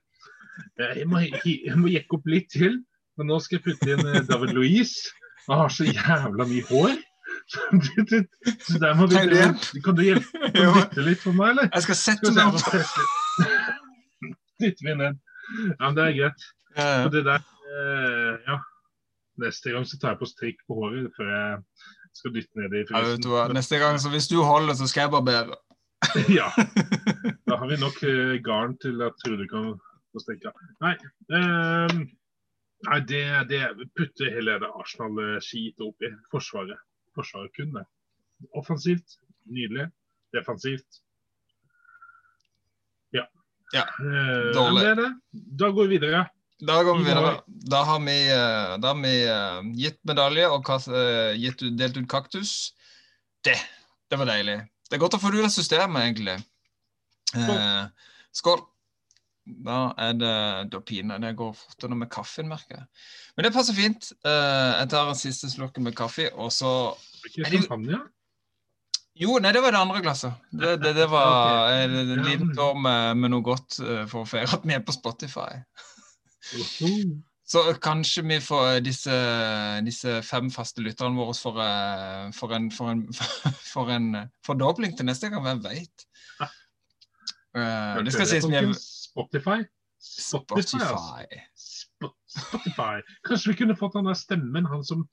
[0.83, 2.81] Eh, Jeg må, jeg må jekke opp litt til,
[3.19, 5.11] men nå skal jeg putte inn eh, David Louise.
[5.49, 6.97] Han har så jævla mye hår.
[7.49, 10.03] Så der må du, kan du hjelpe kan du
[10.81, 11.69] dytte litt for meg, eller?
[11.75, 13.69] jeg skal sette meg opp.
[14.61, 15.21] Dytter vi ned.
[15.79, 16.47] Ja, men det er greit.
[17.05, 18.59] Og det der, eh, ja.
[19.39, 21.59] Neste gang så tar jeg på strikk på håret før jeg
[22.19, 23.23] skal dytte ned i Ja, vet frysen.
[23.23, 23.45] du hva.
[23.55, 25.59] Neste gang, så hvis du holder, så skal jeg barbere.
[26.41, 26.49] ja.
[27.47, 29.73] Da har vi nok eh, garn til at Trude kan
[30.13, 30.53] få stekka.
[30.85, 30.95] Nei,
[31.39, 32.03] ehm,
[32.87, 36.13] nei det, det putter hele det Arsenal-skitet opp i.
[36.31, 36.79] Forsvaret.
[37.19, 37.85] Forsvaret kun det.
[38.55, 39.19] Offensivt,
[39.51, 39.89] nydelig.
[40.35, 41.01] Defensivt.
[43.17, 43.25] Ja.
[43.75, 44.83] Ja, Eh, dårlig.
[44.85, 45.13] men Det det.
[45.59, 46.27] Da går vi videre.
[46.61, 47.33] Da går vi videre.
[47.47, 52.09] Da har vi, eh, da har vi eh, gitt medalje og eh, gitt, delt ut
[52.09, 52.73] kaktus.
[53.45, 53.57] Det,
[54.11, 54.59] det var deilig.
[54.89, 56.39] Det er godt å få det ut av systemet, egentlig.
[57.37, 57.85] Eh,
[58.33, 58.63] skål.
[59.65, 60.35] Da er det
[60.73, 62.87] da det går fortere med kaffen, merker jeg.
[63.37, 64.13] Men det passer fint.
[64.25, 68.01] Eh, jeg tar en siste slurk med kaffe, og så Ikke det- champagne?
[69.19, 70.35] Jo, nei, det var det andre glasset.
[70.53, 74.29] Det, det, det var en, en liten tår med, med noe godt eh, for å
[74.29, 75.57] feire at vi er på Spotify.
[77.49, 79.17] Så kanskje vi får disse,
[79.87, 83.03] disse fem faste lytterne våre for, eh, for en, for en,
[83.73, 84.13] for en
[84.47, 85.43] fordobling til neste gang.
[85.43, 86.07] Hvem veit?
[88.05, 88.61] det skal sies vi
[89.11, 89.59] Spotify?
[90.01, 90.97] Spotify, altså.
[90.97, 91.41] Spotify.
[91.59, 92.95] Sp- Spotify.
[93.27, 95.09] Kanskje vi kunne fått han der stemmen, han som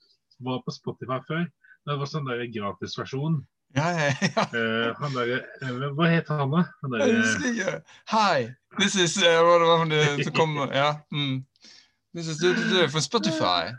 [0.46, 1.46] var på Spotify før.
[1.86, 3.40] Det var sånn der gratisversjon.
[3.76, 4.44] Ja, ja, ja.
[4.54, 5.32] Uh, han der,
[5.62, 6.62] eh, hva heter han da?
[6.82, 7.74] Han der, Jeg eh, husker ikke.
[8.12, 8.46] Hi,
[8.78, 10.92] this is uh, what, what, det som kom Ja.
[11.12, 11.42] Mm.
[12.14, 13.74] This is du, du, du, Spotify.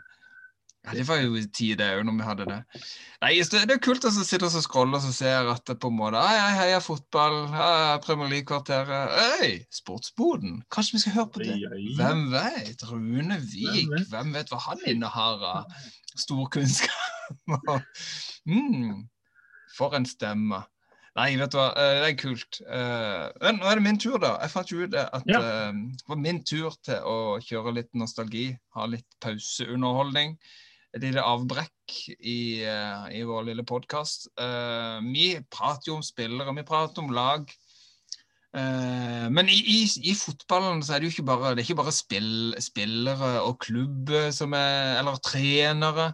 [0.88, 1.42] Ja, det var jo i
[1.76, 2.58] det òg, når vi hadde det.
[3.20, 5.90] Nei, Det er er kult å sitte og scrolle og så ser at det på
[5.90, 7.36] en måte Hei, hei, heia fotball.
[7.52, 9.12] Hei, Premier League-kvarteret.
[9.40, 10.62] Hei, Sportsboden.
[10.72, 11.58] Kanskje vi skal høre på det?
[11.98, 12.82] Hvem vet?
[12.88, 13.92] Rune Vik.
[14.08, 14.48] Hvem vet?
[14.54, 15.78] Hva han innehar av
[16.16, 17.84] stor kunnskap?
[18.48, 19.06] mm,
[19.76, 20.62] for en stemme.
[21.18, 22.60] Nei, vet du hva, eh, det er kult.
[22.62, 24.36] Eh, Men nå er det min tur, da.
[24.44, 25.40] Jeg fant jo ut det at Ja.
[25.40, 28.56] eh, det var min tur til å kjøre litt nostalgi.
[28.76, 30.36] Ha litt pauseunderholdning.
[30.96, 34.30] Et lite avbrekk i, eh, i vår lille podkast.
[35.04, 37.48] vi prater jo om spillere, vi prater om lag.
[38.48, 42.54] Uh, men i, i, i fotballen så er det jo ikke bare, ikke bare spill,
[42.64, 46.06] spillere og klubb som er Eller trenere.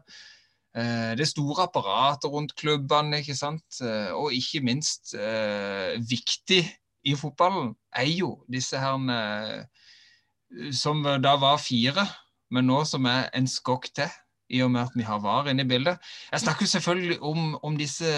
[0.74, 3.78] Uh, det er store apparater rundt klubbene, ikke sant.
[3.78, 6.64] Eh, og ikke minst eh, viktig
[7.06, 12.06] i fotballen er jo disse her eh, som da var fire,
[12.50, 14.10] men nå som er en skokk til.
[14.52, 16.00] I og med at vi har VAR inne i bildet.
[16.32, 18.10] Jeg snakker selvfølgelig om, om disse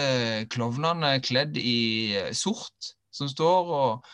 [0.51, 4.05] klovnene kledd i eh, sort, som står og,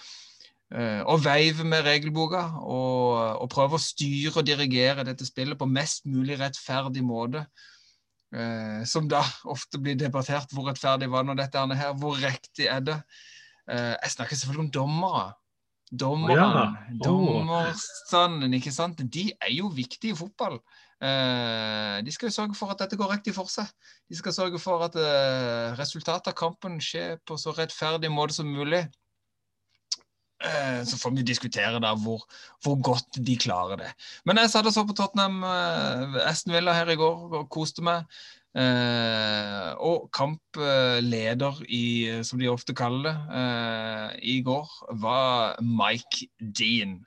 [0.75, 5.69] eh, og veiver med regelboka og, og prøver å styre og dirigere dette spillet på
[5.69, 7.47] mest mulig rettferdig måte.
[8.33, 10.53] Eh, som da ofte blir debattert.
[10.53, 11.93] Hvor rettferdig var nå dette her?
[11.97, 12.99] Hvor riktig er det?
[13.63, 15.27] Jeg snakker selvfølgelig om dommere.
[15.93, 16.97] Dommerne, Ja.
[17.05, 18.97] dommerstanden, ikke sant.
[19.13, 20.57] De er jo viktige i fotball.
[21.03, 23.69] Eh, de skal sørge for at dette går riktig for seg.
[24.09, 28.47] De skal sørge for at eh, resultatet av kampen skjer på så rettferdig måte som
[28.47, 28.85] mulig.
[30.43, 32.23] Eh, så får vi diskutere da hvor,
[32.63, 33.91] hvor godt de klarer det.
[34.25, 35.43] Men jeg satt og så på Tottenham
[36.23, 38.07] Aston Villa her i går og koste meg.
[38.53, 44.69] Eh, og kampleder i, som de ofte kaller det, eh, i går
[45.01, 46.99] var Mike Dean.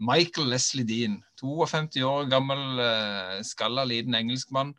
[0.00, 4.74] Michael Leslie Dean, 52 år gammel, eh, skalla liten engelskmann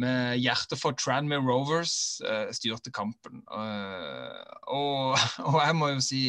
[0.00, 3.42] med hjerte for Tranmere Rovers, eh, styrte kampen.
[3.52, 5.16] Eh, og,
[5.50, 6.24] og jeg må jo si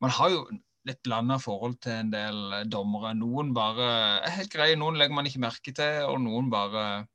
[0.00, 0.42] Man har jo
[0.86, 3.14] litt blanda forhold til en del dommere.
[3.16, 3.86] Noen bare
[4.26, 7.06] er helt greie, noen legger man ikke merke til, og noen bare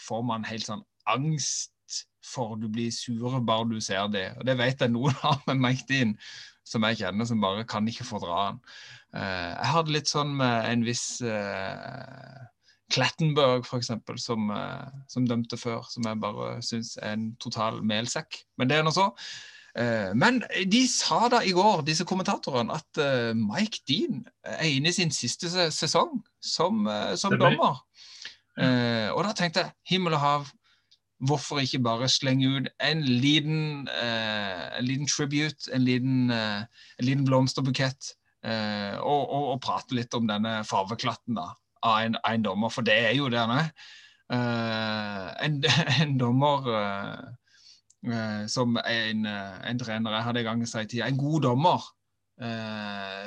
[0.00, 0.80] får man helt sånn
[1.10, 1.74] angst
[2.24, 4.30] for du blir sure bare du ser det.
[4.38, 6.16] Og det vet jeg noen har med Mike Dean,
[6.66, 8.62] som jeg kjenner, som bare kan ikke fordra han.
[9.16, 12.50] Eh, jeg hadde litt sånn med en viss uh,
[12.90, 18.42] Klettenberg, eksempel, som, eh, som dømte før, som jeg bare syns er en total melsekk.
[18.58, 19.10] Men det er nå så.
[19.78, 24.90] Eh, men de sa da i går, disse kommentatorene, at eh, Mike Dean er inne
[24.90, 27.84] i sin siste sesong som, eh, som dommer.
[28.58, 30.50] Eh, og da tenkte jeg, himmel og hav,
[31.26, 36.62] hvorfor ikke bare slenge ut en liten, eh, en liten tribute, en liten, eh,
[36.98, 41.50] en liten blomsterbukett, eh, og, og, og prate litt om denne farveklatten da,
[41.84, 43.72] av en, en dommer, for det er jo det han er.
[44.30, 47.22] Eh, en, dommer eh,
[48.06, 51.88] eh, som en, en trener jeg hadde i gang i tida, en god dommer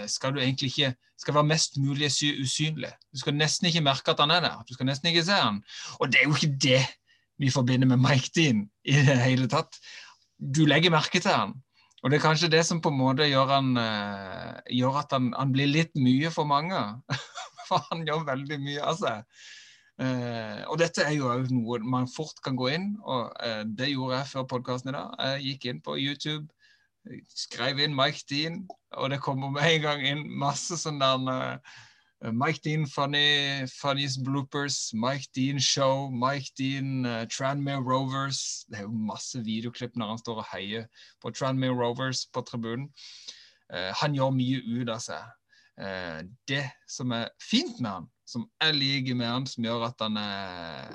[0.10, 0.88] skal du egentlig ikke
[1.22, 2.08] skal være mest mulig
[2.42, 2.90] usynlig.
[3.14, 4.64] Du skal nesten ikke merke at han er der.
[4.66, 5.60] Du skal nesten ikke se han.
[6.02, 6.80] Og det er jo ikke det
[7.44, 9.76] vi forbinder med Mike Dean i det hele tatt.
[10.40, 11.58] Du legger merke til han.
[12.04, 15.30] Og det er kanskje det som på en måte gjør, han, eh, gjør at han,
[15.36, 16.80] han blir litt mye for mange.
[17.68, 19.44] for han gjør veldig mye av seg.
[20.02, 24.18] Uh, og dette er jo noe man fort kan gå inn, og uh, det gjorde
[24.18, 25.12] jeg før podkasten i dag.
[25.22, 26.48] Jeg gikk inn på YouTube,
[27.30, 28.64] skrev inn Mike Dean,
[28.98, 31.78] og det kommer med en gang inn masse sånn der eh,
[32.32, 38.66] Mike Dean funny, funniest bloopers, Mike Dean show, Mike Dean uh, Tranmere Rovers.
[38.70, 40.86] Det er jo masse videoklipp når han står og heier
[41.22, 42.88] på Tranmere Rovers på tribunen.
[43.68, 45.28] Uh, han gjør mye ut av seg.
[45.76, 50.00] Uh, det som er fint med han, som jeg liker med han, som gjør at
[50.06, 50.88] han er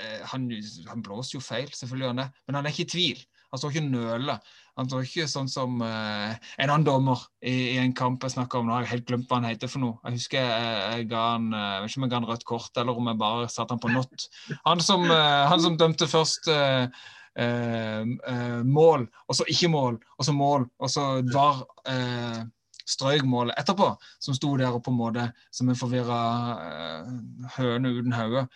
[0.00, 0.48] eh, han,
[0.88, 3.22] han blåser jo feil, selvfølgelig han det, men han er ikke i tvil.
[3.52, 4.54] Han står ikke og nøler.
[4.78, 8.58] Han står ikke sånn som uh, en annen dommer i, i en kamp jeg snakka
[8.58, 8.68] om.
[8.68, 9.98] Nå har jeg helt glemt hva han heter for noe.
[10.02, 12.46] Jeg husker jeg, jeg ga han eh, jeg vet ikke om jeg ga han rødt
[12.48, 14.26] kort, eller om jeg bare satte han på not.
[14.64, 16.88] Han som, eh, han som dømte først uh,
[17.36, 22.42] eh, eh, mål, og så ikke mål, og så mål, og så var eh,
[22.86, 26.22] strøyk målet etterpå, som sto der og på en måte som en forvirra
[26.64, 27.14] eh,
[27.58, 28.46] høne uten hode.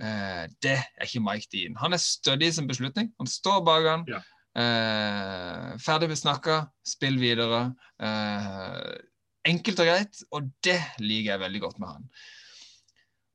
[0.00, 1.76] Eh, det er ikke Mike Dean.
[1.80, 3.12] Han er stødig i sin beslutning.
[3.20, 4.08] Han står bak han.
[4.10, 4.22] Ja.
[4.56, 7.68] Eh, ferdig besnakka, spill videre.
[8.00, 8.96] Eh,
[9.52, 12.08] enkelt og greit, og det liker jeg veldig godt med han.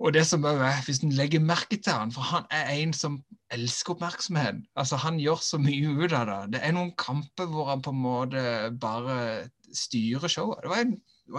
[0.02, 3.20] Og det som er, hvis en legger merke til han, for han er en som
[3.54, 4.64] elsker oppmerksomhet.
[4.76, 6.40] Altså Han gjør så mye ut av det.
[6.56, 8.44] Det er noen kamper hvor han på en måte
[8.82, 9.18] bare
[9.78, 10.64] styrer showet.
[10.64, 10.96] Det var en,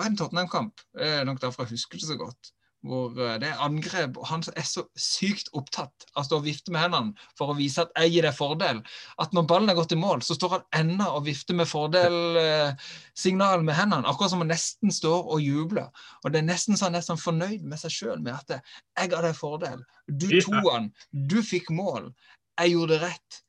[0.06, 2.52] en Tottenham-kamp, er nok derfor jeg husker det så godt.
[2.82, 6.46] Hvor eh, det er angrep, og han er så sykt opptatt av å stå og
[6.48, 8.80] vifte med hendene for å vise at jeg gir deg fordel.
[9.22, 13.62] At når ballen er gått i mål, så står han ennå og vifter med fordelsignal
[13.62, 14.08] med hendene.
[14.10, 15.92] Akkurat som han nesten står og jubler.
[16.24, 19.14] Og det er nesten så han er sånn fornøyd med seg sjøl med at jeg
[19.14, 19.86] ga deg fordel.
[20.10, 20.90] Du tok han.
[21.12, 22.10] Du fikk mål.
[22.58, 23.42] Jeg gjorde det rett.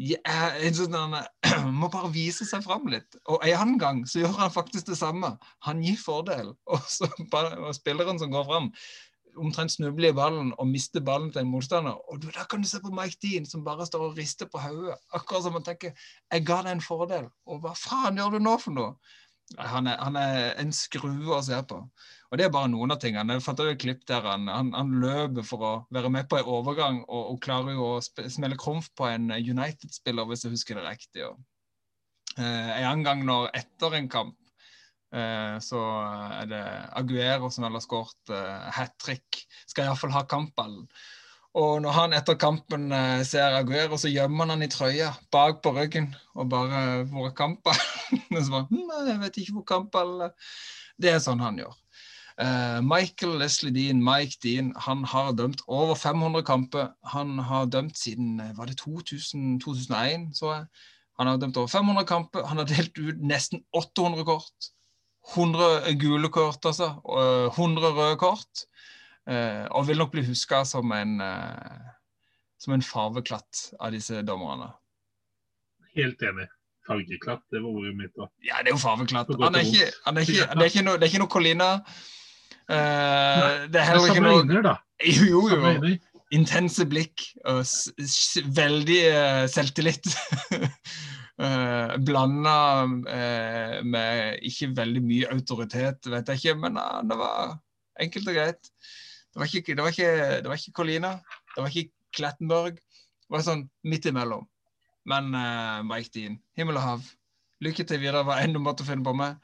[0.00, 3.18] Jeg, sånn, han må bare vise seg fram litt.
[3.28, 5.34] Og en annen gang så gjør han faktisk det samme.
[5.68, 6.54] Han gir fordel.
[6.72, 8.70] Og så og spilleren som går fram,
[9.40, 11.96] omtrent snubler i ballen og mister ballen til en motstander.
[12.12, 14.96] Og da kan du se på Mike Dean som bare står og rister på hodet.
[15.16, 17.30] Akkurat som han tenker 'Jeg ga deg en fordel'.
[17.46, 18.94] Og hva faen gjør du nå for noe?
[19.58, 21.78] Han er, han er en skrue å se på.
[22.32, 23.36] Og det er bare noen av tingene.
[23.36, 26.48] Jeg fant et klipp der han, han, han løper for å være med på en
[26.48, 30.86] overgang, og, og klarer jo å smelle krumf på en United-spiller, hvis jeg husker det
[30.86, 31.26] riktig.
[31.28, 31.42] Og,
[32.38, 34.38] eh, en annen gang når etter en kamp
[35.12, 35.82] eh, så
[36.40, 36.62] er det
[37.02, 39.42] Aguero som har skåret eh, hat trick.
[39.66, 40.88] Skal iallfall ha kampballen.
[41.54, 45.60] Og når han etter kampen eh, ser Aguero, så gjemmer han han i trøya bak
[45.62, 46.14] på ryggen.
[46.34, 47.76] Og bare 'Hvor er Kampa?'
[48.36, 50.30] Og så bare «Hm, 'Jeg vet ikke hvor Kampa.
[50.96, 51.76] Det er sånn han gjør.
[52.40, 56.88] Uh, Michael Leslie Dean, Mike Dean, han har dømt over 500 kamper.
[57.04, 60.64] Han har dømt siden eh, var det 2000, 2001, så jeg.
[61.18, 62.46] Han har dømt over 500 kamper.
[62.46, 64.72] Han har delt ut nesten 800 kort.
[65.36, 66.94] 100 gule kort, altså.
[67.04, 68.64] og 100 røde kort.
[69.30, 71.90] Eh, og vil nok bli huska som en eh,
[72.62, 74.70] som en farveklatt av disse dommerne.
[75.96, 76.48] Helt enig.
[76.86, 78.12] Fargeklatt, det var ordet mitt.
[78.16, 78.26] da.
[78.42, 79.30] Ja, det er jo farveklatt.
[79.42, 81.68] Han er ikke, han er ikke, det, er ikke noe, det er ikke noe Colina.
[82.62, 84.78] Uh, det er er heller ikke noe øyne, da.
[85.18, 85.92] Jo, jo, jo.
[86.32, 87.62] Intense blikk og
[88.56, 90.06] veldig uh, selvtillit.
[91.42, 92.56] uh, Blanda
[92.86, 96.78] uh, med ikke veldig mye autoritet, vet jeg ikke, men
[97.10, 97.56] det var
[98.02, 98.72] enkelt og greit.
[99.32, 100.12] Det var ikke, det var ikke,
[100.44, 101.16] det var ikke Colina,
[101.54, 102.76] det var ikke Klettenborg.
[102.76, 104.44] Det var sånn midt imellom.
[105.08, 107.10] Men uh, Mike Dean, himmel og hav.
[107.62, 109.38] Lykke til videre, hva enn du måtte finne på med.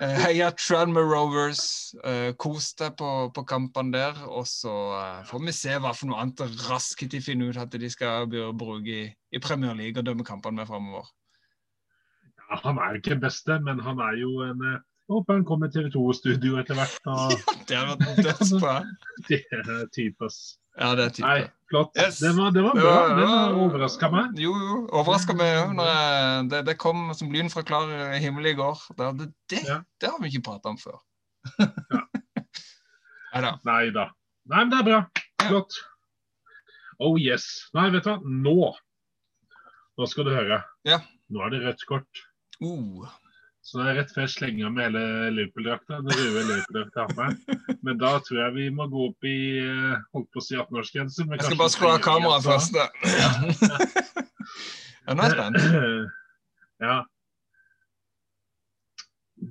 [0.00, 1.62] Uh, heia Tranmere Rovers.
[2.02, 4.18] Uh, kos deg på, på kampene der.
[4.26, 7.76] Og så uh, får vi se hva for noe annet raskt de finner ut at
[7.76, 11.06] de skal bruke i, i Premier League og dømme kampene med framover.
[12.48, 14.80] Ja, han er jo ikke den beste, men han er jo en Jeg
[15.10, 16.96] håper han kommer til TV2-studio etter hvert.
[17.10, 17.34] Og
[17.68, 18.74] Det har vært dødsbra.
[19.28, 20.40] det er type, ass.
[20.78, 21.26] Ja, det er type.
[21.26, 21.40] Nei,
[21.72, 21.90] flott.
[21.98, 22.20] Yes.
[22.22, 22.92] Det var, det var bra.
[22.94, 24.38] var- Det var- overraska meg.
[24.38, 24.78] Jo, jo.
[25.00, 27.90] Overraska meg òg det, det kom som lyn fra klar
[28.22, 28.78] himmel i går.
[28.96, 29.80] Det, det, det, Ja.
[30.00, 30.98] det har vi ikke prata om før.
[33.34, 33.56] Ja.
[33.70, 34.08] Nei da.
[34.50, 35.00] Nei men det er bra.
[35.40, 35.48] Ja.
[35.48, 35.76] Flott.
[37.00, 37.46] Oh yes.
[37.74, 38.18] Nei, vet du hva.
[38.24, 38.74] Nå
[39.98, 40.62] Nå skal du høre.
[40.88, 40.98] Ja.
[41.30, 42.22] Nå er det rødt kort.
[42.62, 43.04] Uh.
[43.70, 46.00] Så det er rett før jeg slenger med hele Liverpool-drakta.
[46.02, 47.76] Den røde Liverpool-drakta har meg.
[47.86, 51.26] Men da tror jeg vi må gå opp i eh, holdt på å si 18-årsgrense.
[51.30, 52.78] Jeg skal bare skru av kameraet først.
[53.14, 53.28] ja,
[55.14, 56.16] nå er jeg spent.
[56.80, 56.96] Ja.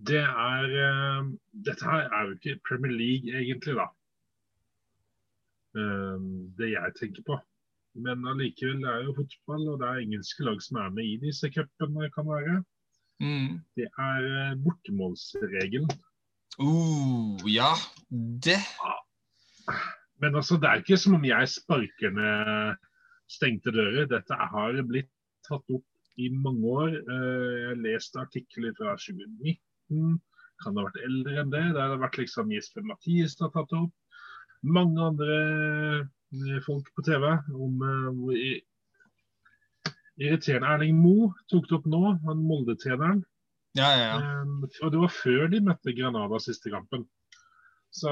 [0.10, 1.28] Det er eh,
[1.70, 3.86] Dette her er jo ikke Premier League egentlig, da.
[5.80, 6.26] Eh,
[6.60, 7.38] det jeg tenker på.
[7.96, 11.16] Men allikevel, det er jo fotball, og det er engelske lag som er med i
[11.24, 12.58] disse cupene, kan være.
[13.20, 13.60] Mm.
[13.76, 15.90] Det er eh, bortemålsregelen.
[16.60, 17.72] Uh, ja,
[18.44, 18.60] det
[20.20, 22.80] Men altså, det er ikke som om jeg sparker ned
[23.32, 24.08] stengte dører.
[24.10, 25.12] Dette har blitt
[25.48, 25.86] tatt opp
[26.20, 26.96] i mange år.
[26.98, 30.18] Eh, Jeg har lest artikler fra 2019.
[30.60, 31.64] Kan det ha vært eldre enn det?
[31.76, 33.94] Der har det vært liksom Jesper Mathisen har tatt det opp.
[34.68, 35.38] Mange andre
[36.34, 38.36] eh, folk på TV om hvor
[40.20, 43.22] irriterende Erling Moe tok det opp nå, han Molde-treneren.
[43.78, 44.42] Ja, ja, ja.
[44.44, 47.06] Um, og det var før de møtte Granada siste kampen.
[47.94, 48.10] Så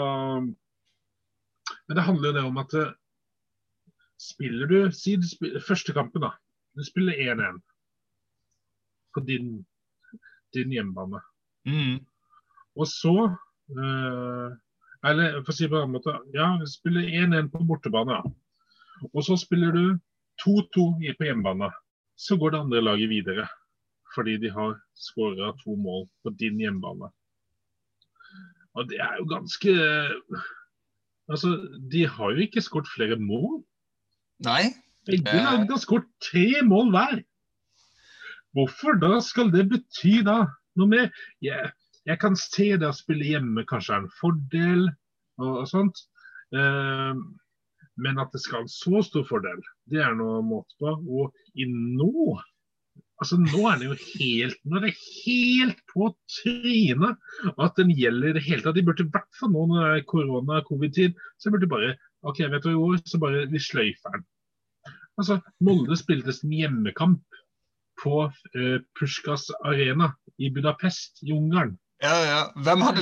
[1.87, 2.93] Men det handler jo det om at eh,
[4.21, 6.31] spiller du Si du spiller, første kampen, da.
[6.77, 7.59] Du spiller 1-1.
[9.13, 9.65] på din,
[10.53, 11.19] din hjemmebane.
[11.65, 12.05] Mm.
[12.77, 14.49] Og så uh,
[15.03, 18.21] Eller for å si det på en annen måte, ja, du spiller 1-1 på bortebane.
[19.13, 19.83] Og så spiller du
[20.45, 21.69] 2-2 i- på hjemmebane.
[22.17, 23.47] Så går det andre laget videre.
[24.15, 27.11] Fordi de har skåra to mål på din hjemmebane.
[28.77, 29.73] Og det er jo ganske
[31.27, 31.49] Altså,
[31.91, 33.57] de har jo ikke skåret flere mål.
[34.45, 34.69] Nei.
[35.05, 35.43] Begge Eh.
[35.43, 37.17] lagene har skåret tre mål hver.
[38.55, 40.37] Hvorfor da skal det bety da
[40.79, 41.09] noe mer?
[41.43, 41.73] Jeg,
[42.07, 45.99] jeg kan se det å spille hjemme kanskje er en fordel og, og sånt.
[46.55, 47.19] Eh,
[47.97, 49.59] men at det skal ha en så stor fordel,
[49.91, 50.93] det er noe måte på.
[50.93, 52.37] Og i nå
[53.17, 58.29] Altså Nå er det jo helt nå er det helt på trynet at den gjelder
[58.29, 58.77] i det hele tatt.
[58.77, 61.95] De burde i hvert fall nå når det er korona- covid-tid, så burde de bare
[62.29, 64.25] OK, vet du i år, så bare vi sløyfer den.
[65.17, 67.41] Altså, Molde spilte sin hjemmekamp
[68.03, 71.73] på uh, Puskas arena i Budapest i Ungarn.
[72.03, 72.41] Ja, ja.
[72.61, 73.01] Hvem hadde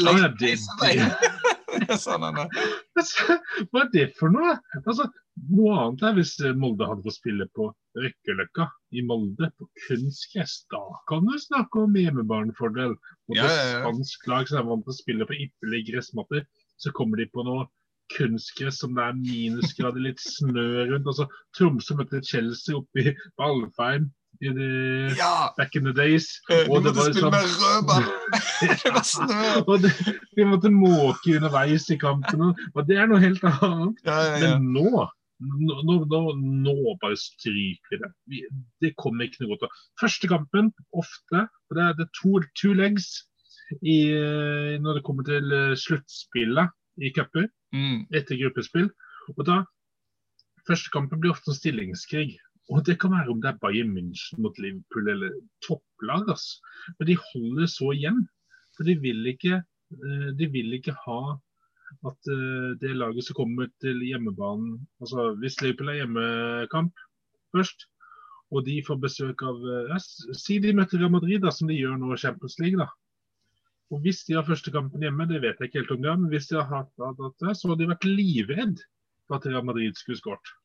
[0.96, 1.10] Ja,
[1.90, 2.50] er.
[3.00, 3.38] Altså,
[3.72, 4.56] Hva er det for noe?
[4.86, 5.08] Altså,
[5.52, 7.68] Noe annet er hvis eh, Molde hadde fått spille på
[8.00, 10.62] Røkkeløkka i Molde, på kunstgress.
[10.72, 12.96] Da kan du snakke om hjemmebanefordel.
[13.28, 13.82] Mot Ja, ja, ja.
[13.82, 16.46] spansk lag som er vant til å spille på ypperlige gressmatter,
[16.80, 17.68] så kommer de på noe
[18.16, 21.10] kunstgress som det er minusgrader, litt snø rundt.
[21.12, 24.08] Altså, Tromsø møtte Chelsea oppe i Alfheim
[24.42, 24.68] i de
[25.18, 25.50] Ja!
[25.58, 26.28] back in the days.
[26.50, 28.06] eh, Og det måtte var spille sånn- med rødball!
[28.84, 29.52] Det var snø!
[29.68, 29.92] Og det,
[30.36, 34.02] vi måtte måke underveis i kampen, og det er noe helt annet.
[34.06, 34.40] Ja, ja.
[34.58, 35.08] Men nå
[35.46, 38.08] nå, nå, nå, bare stryker det.
[38.32, 38.38] Vi,
[38.82, 39.74] det kommer ikke noe godt av.
[40.00, 43.10] Første kampen, ofte, og det er det to, two legs
[43.84, 46.72] i, eh, når det kommer til eh, sluttspillet
[47.04, 48.06] i cuper Mm.
[48.16, 48.88] etter gruppespill.
[49.36, 49.66] Og da,
[50.66, 52.38] Første kampen blir ofte en stillingskrig.
[52.74, 55.34] Og det kan være om det er Bayern München mot Liverpool eller
[55.66, 56.30] topplag.
[56.34, 56.62] Altså.
[56.98, 58.24] Men de holder så igjen.
[58.76, 59.62] For de vil ikke,
[59.94, 61.20] eh, de vil ikke ha
[62.10, 67.06] at eh, det laget som kommer til hjemmebanen altså Hvis Liverpool er hjemmekamp
[67.56, 67.86] først,
[68.52, 71.98] og de får besøk av eh, Si de møter Real Madrid, da, som de gjør
[72.02, 72.82] nå i Champions League.
[72.82, 72.90] da.
[73.94, 76.20] Og Hvis de har første kampen hjemme, det vet jeg ikke helt om de har,
[76.20, 78.82] men hvis de har hatt det, så har de vært livredd
[79.28, 80.56] for at Real Madrid skulle skåret.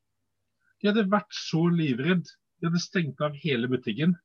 [0.81, 2.28] De hadde vært så livredd.
[2.61, 4.16] De hadde stengt av hele butikken.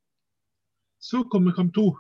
[1.04, 1.92] Så kommer kamp to.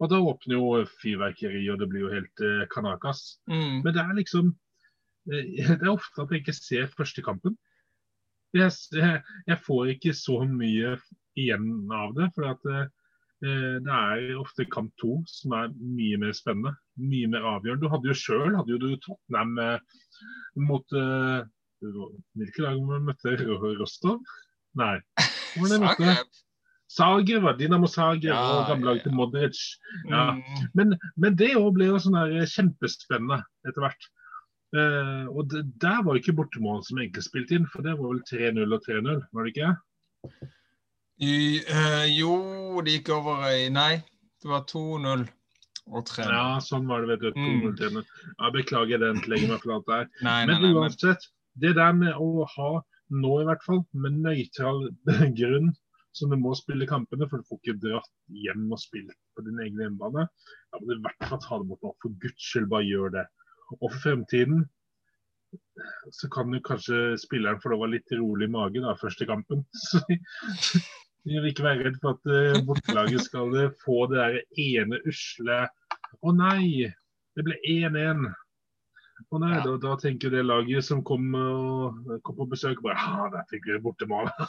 [0.00, 3.40] Og da åpner jo fyrverkeri, og det blir jo helt eh, kanakas.
[3.50, 3.82] Mm.
[3.84, 4.54] Men det er liksom
[5.32, 7.58] eh, Det er ofte at jeg ikke ser første kampen.
[8.56, 8.72] Jeg,
[9.46, 10.96] jeg, får ikke så mye
[11.38, 12.30] igjen av det.
[12.34, 12.88] For at eh,
[13.40, 16.74] det er ofte kamp to som er mye mer spennende.
[17.00, 17.84] Mye mer avgjørende.
[17.84, 18.56] Du hadde jo sjøl
[19.04, 20.00] Tottenham eh,
[20.60, 21.44] mot eh,
[21.80, 23.34] Hvilke lag møtte?
[23.80, 24.20] Rostov?
[24.78, 24.98] Nei.
[25.56, 26.38] Zagreb.
[26.90, 27.50] Zagreb.
[27.58, 29.60] Dinamo Zagreb Ja, og ja, gamlelaget til Modric.
[30.10, 30.30] Ja.
[30.36, 30.70] Mm.
[30.74, 34.10] Men, men det òg ble jo sånn der kjempespennende etter hvert.
[34.70, 38.12] Uh, og det, der var jo ikke bortemålet som egentlig spilte inn, for det var
[38.12, 39.70] vel 3-0 og 3-0, var det ikke?
[41.26, 41.32] I,
[41.66, 42.36] uh, jo,
[42.86, 43.96] det gikk over i Nei,
[44.38, 45.24] det var 2-0
[45.90, 46.30] og 3-0.
[46.30, 47.40] Ja, sånn var det, vet du.
[47.40, 47.66] Mm.
[47.66, 48.06] 2-0 3-0.
[48.30, 50.06] Ja, beklager den legger meg flat der.
[50.22, 50.60] Nei, nei.
[50.62, 51.26] Men, uansett,
[51.58, 52.72] det der med å ha,
[53.10, 54.88] nå i hvert fall, med nøytral
[55.40, 55.70] grunn,
[56.16, 59.60] som du må spille kampene, for du får ikke dratt hjem og spilt på din
[59.62, 60.26] egen hjemmebane,
[60.70, 61.94] da må du i hvert fall ta det bort nå.
[62.02, 63.26] For guds skyld, bare gjør det.
[63.78, 64.64] Og for fremtiden
[66.14, 69.64] så kan jo kanskje spilleren få lov å ha litt rolig mage da, første kampen.
[69.90, 70.02] Så
[71.28, 75.00] vi vil ikke være redd for at uh, bortelaget skal eh, få det der ene
[75.10, 75.58] usle
[76.24, 76.86] Å nei,
[77.36, 78.22] det ble 1-1.
[79.30, 79.60] Å nei, Ja.
[79.66, 81.94] da, da tenker det laget som kom, og,
[82.26, 84.26] kom på besøk, bare Ha, der fikk vi bortemål.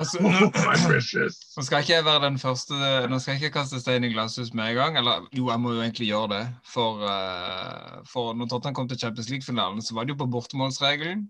[0.00, 2.74] altså, oh, nå, nå skal ikke jeg være den første
[3.10, 4.96] Nå skal jeg ikke kaste stein i glasshus med en gang.
[5.00, 6.44] Eller jo, jeg må jo egentlig gjøre det.
[6.64, 11.20] For, uh, for når Tottenham kom til Champions League-finalen, så var det jo på bortemålsregelen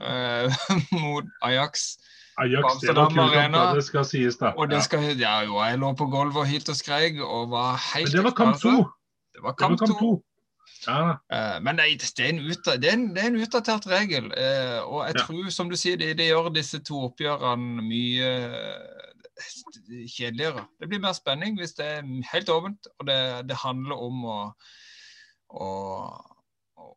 [0.00, 0.48] uh,
[1.02, 1.96] mot Ajax.
[2.40, 3.74] Ajax, det Amsterdam var kult kamp, Arena.
[3.76, 4.52] det skal sies, da.
[4.56, 7.76] Og det skal Ja, jo, jeg lå på gulvet og hylte og skreik og var
[7.92, 8.76] helt Men det var kamp ekstase.
[8.76, 8.82] to.
[9.34, 10.22] Det var Det kamp to.
[10.86, 13.86] Ja, Eh, men nei, det, er en utda- det, er en, det er en utdatert
[13.86, 14.32] regel.
[14.36, 15.24] eh, og jeg Ja.
[15.26, 20.66] tror, som du sier, det, det gjør disse to oppgjørene mye eh, kjedeligere.
[20.80, 22.02] Det blir mer spenning hvis det er
[22.32, 23.18] helt åpent, og det,
[23.48, 24.38] det handler om å,
[25.54, 25.70] å,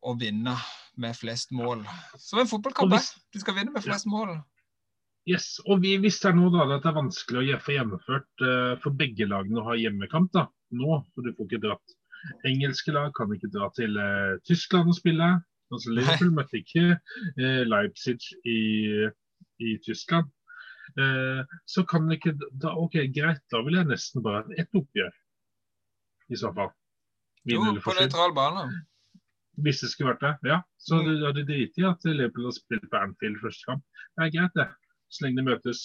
[0.05, 0.55] å vinne
[1.01, 1.83] med flest mål.
[2.17, 2.91] Som en fotballkamp.
[2.93, 4.38] Hvis- Du skal vinne med flest mål.
[5.27, 8.43] Yes, og vi, Hvis det er nå da, at det er vanskelig å få gjennomført
[8.45, 10.43] uh, for begge lagene å ha hjemmekamp da,
[10.77, 11.95] nå, for du får ikke dratt
[12.47, 15.28] Engelske lag kan ikke dra til uh, Tyskland og spille.
[15.73, 18.59] Altså Liverpool møtte ikke uh, Leipzig i,
[19.59, 20.30] i Tyskland.
[21.01, 25.15] Eh, så kan ikke da, OK, greit, da vil jeg nesten bare ha ett oppgjør.
[26.32, 26.69] I så fall.
[27.45, 28.67] Min Jo, på nøytral bane.
[29.65, 30.51] Hvis det skulle vært det.
[30.53, 30.61] Ja.
[30.78, 31.05] Så Mm.
[31.09, 33.84] det hadde driti i at Liverpool har spilt på Anfield første kamp.
[34.15, 34.69] Det er greit, det.
[35.09, 35.82] Så lenge de møtes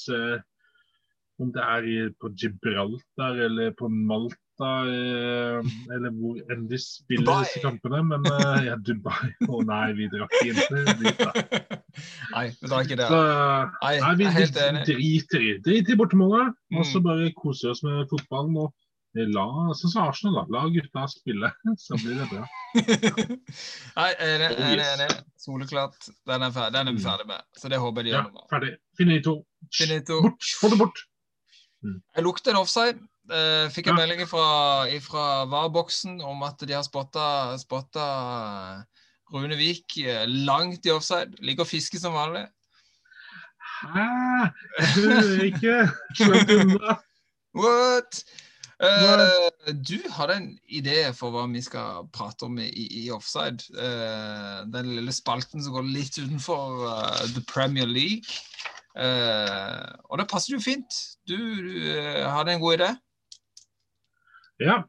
[1.41, 4.36] om det er på Gibraltar eller på Malta
[4.68, 7.44] eh, eller hvor enn de spiller Dubai.
[7.44, 8.02] disse kampene.
[8.11, 11.32] Men eh, ja, Dubai Å nei, vi drakk ikke dit, da.
[12.34, 13.22] Nei, vi drar ikke Så.
[13.82, 17.04] Nei, nei, vi er driter i Drit i bortemålet, og så Mm.
[17.08, 18.56] bare koser oss med fotballen.
[18.66, 18.72] og
[19.16, 19.42] La,
[19.74, 20.44] sånn som Arsenal, da.
[20.54, 21.48] La gutta spille,
[21.84, 22.44] så blir det bra.
[23.96, 25.00] Nei, enig, er enig, yes.
[25.00, 25.24] det.
[25.42, 25.96] Soleklart.
[26.30, 27.06] Den er, ferdig, den er vi Mm.
[27.08, 27.42] ferdig med.
[27.58, 28.44] Så det håper jeg de gjør med.
[28.52, 28.70] ferdig.
[29.00, 29.34] Finito.
[29.74, 30.20] Finito.
[30.28, 30.46] Bort.
[30.61, 31.02] Få det bort.
[31.82, 33.00] Jeg lukter en offside.
[33.31, 34.07] Eh, fikk en Ja.
[34.07, 38.83] melding fra, VAR-boksen om at de har spotta,
[39.31, 41.37] Rune Vik eh, langt i offside.
[41.39, 42.49] Ligger og fisker som vanlig.
[43.81, 44.51] Hæ?
[44.97, 45.89] Du er ikke.
[46.26, 46.97] Unna.
[47.55, 48.24] What?
[48.83, 52.66] Eh, du hadde en idé for hva vi skal prate om i,
[53.05, 53.62] i offside.
[53.76, 58.26] Uh, den lille spalten som går litt utenfor uh, The Premier League.
[60.11, 60.91] Og det passer jo fint.
[61.28, 62.91] Du, du hadde en god idé.
[64.61, 64.82] Ja.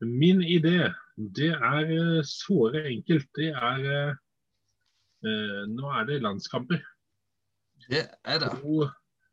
[0.00, 3.28] Min idé, det er eh, såre enkelt.
[3.34, 4.12] Det er eh,
[5.26, 6.82] eh, Nå er det landskamper.
[7.88, 8.52] Det er det.
[8.62, 8.84] Og,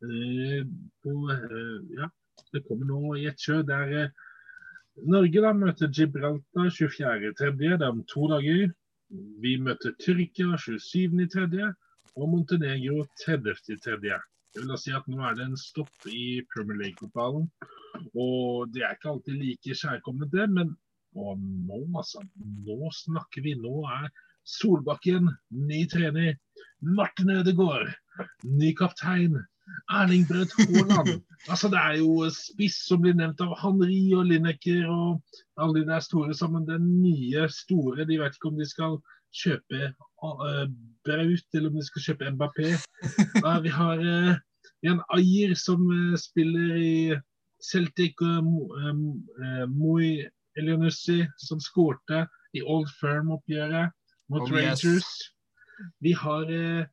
[0.05, 0.65] eh,
[1.03, 2.09] på, eh, ja,
[2.53, 4.25] det kommer nå i et kjør der eh,
[5.09, 7.51] Norge da møter Gibraltar 24.3.
[7.57, 8.73] Det er om to dager.
[9.41, 11.69] Vi møter Tyrkia 27.3.
[12.17, 13.99] og Montenegro 30.3.
[14.53, 17.47] Det vil da si at nå er det en stopp i Premier League-fotballen.
[18.15, 20.49] Og det er ikke alltid like kjærkomment, det.
[20.53, 20.75] Men
[21.15, 22.23] nå, altså.
[22.65, 23.55] Nå snakker vi.
[23.59, 24.09] Nå er
[24.49, 26.35] Solbakken ny trener.
[26.81, 27.91] Martin Ødegaard
[28.43, 29.37] ny kaptein.
[29.93, 31.21] Erling Braut Haaland.
[31.51, 35.87] altså, det er jo spiss som blir nevnt av Henri og Lineker og alle de
[35.91, 36.65] der store sammen.
[36.65, 38.07] Det nye store.
[38.09, 38.97] De vet ikke om de skal
[39.35, 40.65] kjøpe eh,
[41.05, 42.73] Braut eller om de skal kjøpe Mbappé.
[43.65, 44.39] Vi har eh,
[44.89, 46.95] en Ayer som eh, spiller i
[47.61, 53.91] Celtic Mo- eh, Moi Elionussi, som skårte i Old Firm-oppgjøret
[54.29, 54.83] mot Oh, yes.
[56.03, 56.85] Vi har eh,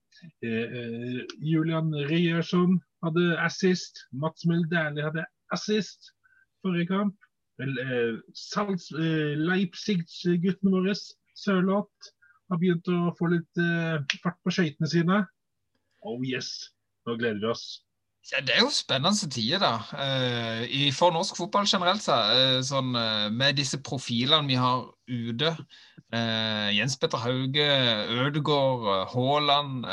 [0.46, 4.04] eh, Julian Ryerson hadde assist.
[4.12, 6.12] Mats Møll hadde assist
[6.62, 7.16] forrige kamp.
[7.62, 10.94] Eh, Salz, eh, Leipzig-guttene våre,
[11.36, 12.12] Sørloth,
[12.50, 15.22] har begynt å få litt eh, fart på skøytene sine.
[16.06, 16.70] Oh yes,
[17.06, 17.66] nå gleder vi oss.
[18.32, 19.74] Ja, Det er jo spennende tider, da.
[20.02, 22.02] Eh, for norsk fotball generelt.
[22.02, 25.56] Så, eh, sånn, eh, med disse profilene vi har ute.
[26.12, 27.66] Jens Petter Hauge,
[28.08, 29.84] Ødegaard, Haaland.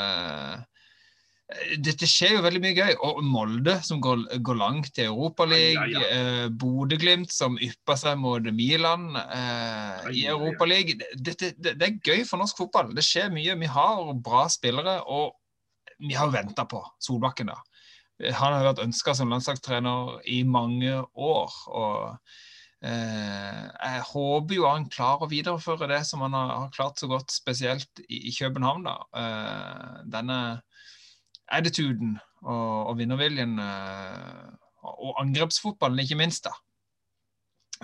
[1.78, 2.94] Dette skjer jo veldig mye gøy.
[3.02, 5.90] Og Molde, som går, går langt i Europaligaen.
[5.90, 10.24] Ja, ja, Bodø-Glimt, som ypper seg mot Milan eh, i.
[10.30, 11.02] Europaligaen.
[11.14, 12.94] Det, det, det er gøy for norsk fotball.
[12.94, 13.58] Det skjer mye.
[13.60, 15.34] Vi har bra spillere, og
[15.98, 17.60] vi har venta på Solbakken, da.
[18.22, 21.54] Han har vært ønska som landslagstrener i mange år.
[21.66, 22.18] og
[22.84, 27.34] eh, Jeg håper jo han klarer å videreføre det som han har, klart så godt,
[27.34, 28.86] spesielt i, i København.
[28.86, 28.96] da.
[29.18, 30.38] Eh, denne
[31.50, 34.54] attituden og, og vinnerviljen, eh,
[34.84, 36.44] og angrepsfotballen, ikke minst.
[36.46, 36.54] da.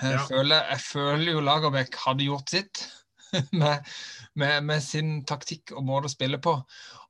[0.01, 0.25] Jeg, Ja.
[0.29, 2.87] føler, jeg føler jo Lagerbäck hadde gjort sitt
[3.63, 3.87] med,
[4.35, 6.57] med, med sin taktikk og måte å spille på.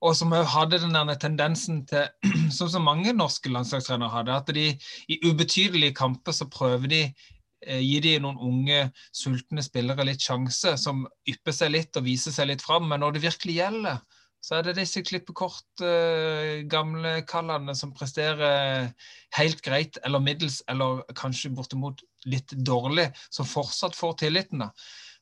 [0.00, 2.08] Og som òg hadde den der tendensen til,
[2.56, 4.70] som så mange norske landslagstrenere hadde, at de
[5.08, 10.76] i ubetydelige kamper så prøver de eh, Gi de noen unge, sultne spillere litt sjanse,
[10.80, 12.88] som ypper seg litt og viser seg litt fram.
[12.88, 14.00] Men når det virkelig gjelder,
[14.40, 18.88] så er det disse klippekort, eh, gamle kallene som presterer
[19.36, 24.64] helt greit eller middels, eller kanskje bortimot litt dårlig, som fortsatt får tilliten.
[24.64, 24.70] da.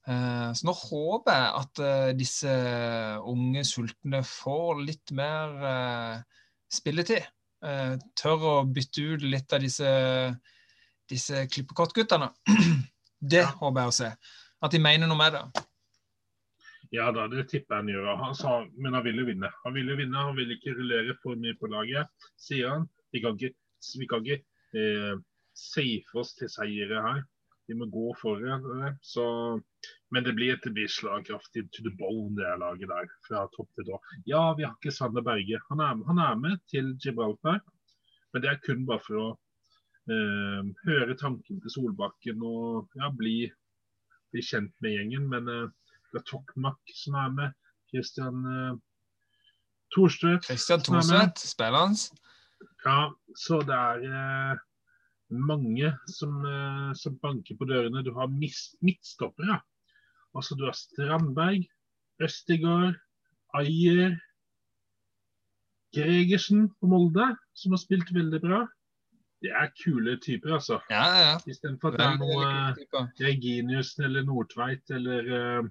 [0.08, 2.52] Eh, Så nå håper jeg at eh, disse
[3.28, 6.42] unge sultne får litt mer eh,
[6.72, 7.26] spilletid.
[7.64, 9.90] Eh, Tør å bytte ut litt av disse,
[11.10, 12.30] disse klippekortguttene.
[13.20, 13.50] Det Ja.
[13.58, 14.08] håper jeg å se.
[14.62, 15.64] At de mener noe med det.
[16.94, 18.06] Ja da, det tipper jeg han gjør.
[18.22, 19.50] Han sa, men han ville vinne.
[19.64, 22.08] Han ville vinne, han ville ikke rullere for mye på laget,
[22.40, 22.86] sier han.
[23.12, 23.52] Vi kan ikke,
[24.00, 24.38] vi kan ikke
[24.78, 25.18] eh,
[25.58, 27.20] safe oss til seire her.
[27.68, 28.94] Vi må gå for det.
[29.04, 29.24] Så,
[30.14, 33.10] men det blir, et blir slagkraftig to the bone, det laget der.
[33.26, 33.98] Fra topp til tå.
[34.30, 35.60] Ja, vi har ikke Sander Berge.
[35.68, 37.60] Han er, han er med til Gibraltar,
[38.32, 39.28] men det er kun bare for å
[40.08, 43.36] eh, høre tanken til Solbakken og ja, bli,
[44.32, 45.28] bli kjent med gjengen.
[45.32, 45.66] Men eh,
[46.12, 47.58] det er Tokmak som er med.
[47.92, 48.72] Christian eh,
[49.92, 50.48] Thorstvedt.
[50.48, 52.08] Christian Thorstvedt, er spilleren hans.
[52.84, 54.64] Ja, så det er eh,
[55.30, 58.04] mange som, eh, som banker på dørene.
[58.04, 59.60] Du har midtstoppere.
[60.34, 61.66] Altså du har Strandberg,
[62.20, 62.96] Østigård,
[63.54, 64.18] Ayer,
[65.94, 68.66] Gregersen på Molde, som har spilt veldig bra.
[69.42, 70.80] Det er kule typer, altså.
[70.90, 71.34] Ja, ja.
[71.46, 72.48] Istedenfor at det er noe
[72.98, 73.06] uh.
[73.22, 75.68] Reginiussen eller Nordtveit eller uh,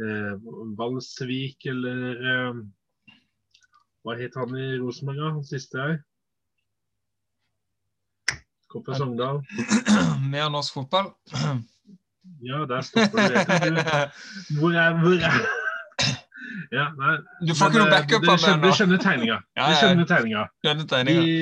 [0.00, 2.62] uh, Valsvik eller
[4.02, 5.20] Hva het han i Rosenborg.
[5.36, 5.98] Han siste her?
[8.80, 9.42] Fra Sogndal.
[10.32, 11.12] Mer norsk fotball.
[12.42, 13.42] Ja, der stopper det.
[14.58, 15.42] Hvor er Hvor er
[16.76, 17.16] Ja, nei.
[17.46, 18.68] Du får ikke noe eh, backup av skjønner, meg nå.
[18.70, 18.76] nå.
[18.76, 19.36] skjønner tegninga.
[20.66, 21.02] Ja, ja.
[21.08, 21.36] Vi,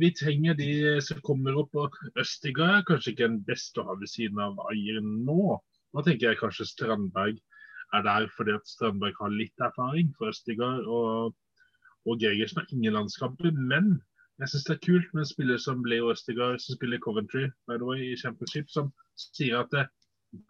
[0.00, 0.70] vi trenger de
[1.04, 1.74] som kommer opp.
[1.76, 5.58] og Østigard er kanskje ikke den beste å ha ved siden av Ayer nå.
[5.96, 7.40] Nå tenker jeg kanskje Strandberg
[7.94, 10.86] er der fordi at Strandberg har litt erfaring for Østigard.
[10.86, 11.34] Og,
[12.06, 13.52] og Gregersen har ingen landskamper.
[13.56, 13.96] Men
[14.40, 17.78] jeg syns det er kult med en spiller som Leo Østigard, som spiller Coventry by
[17.80, 19.86] the way, i Championship, som sier at det,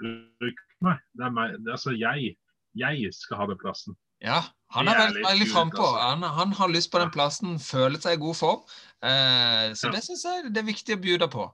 [0.01, 0.99] bruk meg.
[1.15, 1.53] Det er meg.
[1.61, 2.35] Det, er altså jeg.
[2.77, 3.95] Jeg skal ha den plassen.
[4.25, 4.41] Ja,
[4.73, 5.85] han er veldig, litt veldig frampå.
[5.85, 6.03] altså.
[6.09, 8.63] Han, han har lyst på den plassen, føler seg i god form.
[9.05, 9.93] Eh, så Ja.
[9.95, 11.47] det syns jeg det er viktig å bjude på.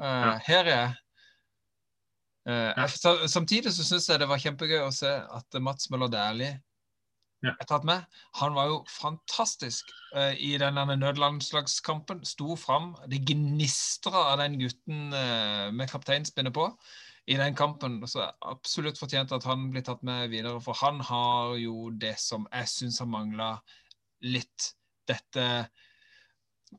[0.00, 0.38] Eh, Ja.
[0.46, 0.92] Her er jeg.
[2.46, 2.86] Eh, Ja.
[3.26, 6.60] Samtidig så syns jeg det var kjempegøy å se at Mats Møller Dæhlie
[7.42, 7.56] Ja.
[7.58, 8.04] er tatt med.
[8.38, 12.22] Han var jo fantastisk uh, i den nødlandslagskampen.
[12.28, 12.92] Sto fram.
[13.10, 16.68] Det gnistra av den gutten uh, med kapteinspinnet på
[17.26, 18.00] i den kampen.
[18.06, 22.16] Så jeg absolutt fortjent at han blir tatt med videre, for han har jo det
[22.22, 23.52] som jeg syns har mangla
[24.26, 24.72] litt.
[25.10, 25.46] Dette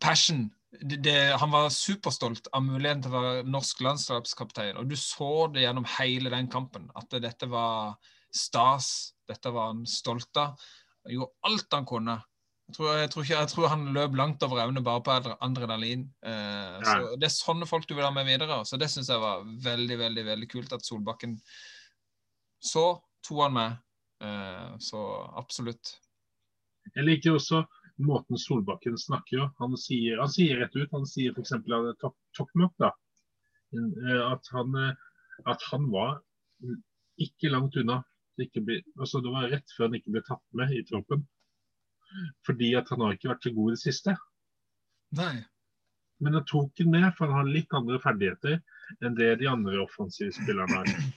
[0.01, 0.45] passion.
[0.74, 5.49] Det, det, han var superstolt av muligheten til å være norsk landslagskaptein, og du så
[5.53, 6.88] det gjennom hele den kampen.
[6.97, 7.99] At dette var
[8.34, 9.12] stas.
[9.30, 10.55] Dette var han stolt av.
[11.03, 12.17] Han gjorde alt han kunne.
[12.69, 16.05] Jeg tror, jeg, tror ikke, jeg tror han løp langt over evne bare på adrenalin.
[16.26, 18.61] Eh, så Det er sånne folk du vil ha med videre.
[18.65, 21.38] Så det syns jeg var veldig, veldig veldig kult at Solbakken
[22.63, 22.86] så
[23.28, 23.78] to han med.
[24.24, 25.01] Eh, så
[25.39, 25.97] absolutt.
[26.95, 27.63] Jeg liker også
[28.03, 29.49] måten Solbakken snakker.
[29.59, 30.89] Han sier, han sier rett ut.
[30.95, 31.53] Han sier f.eks.
[32.80, 32.93] da,
[33.76, 34.95] eh, at han, eh,
[35.51, 36.21] at han var
[37.21, 38.01] ikke langt unna.
[38.38, 41.25] Ble, altså det var rett før han ikke ble tatt med i troppen.
[42.47, 44.15] Fordi at han har ikke vært så god i det siste.
[45.17, 45.34] Nei.
[46.23, 48.59] Men han tok den med, for han har litt andre ferdigheter
[49.03, 51.11] enn det de andre offensive spillerne har.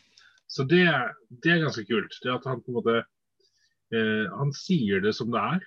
[0.51, 0.85] Så det,
[1.43, 2.19] det er ganske kult.
[2.23, 5.65] Det at han på en måte eh, Han sier det som det er.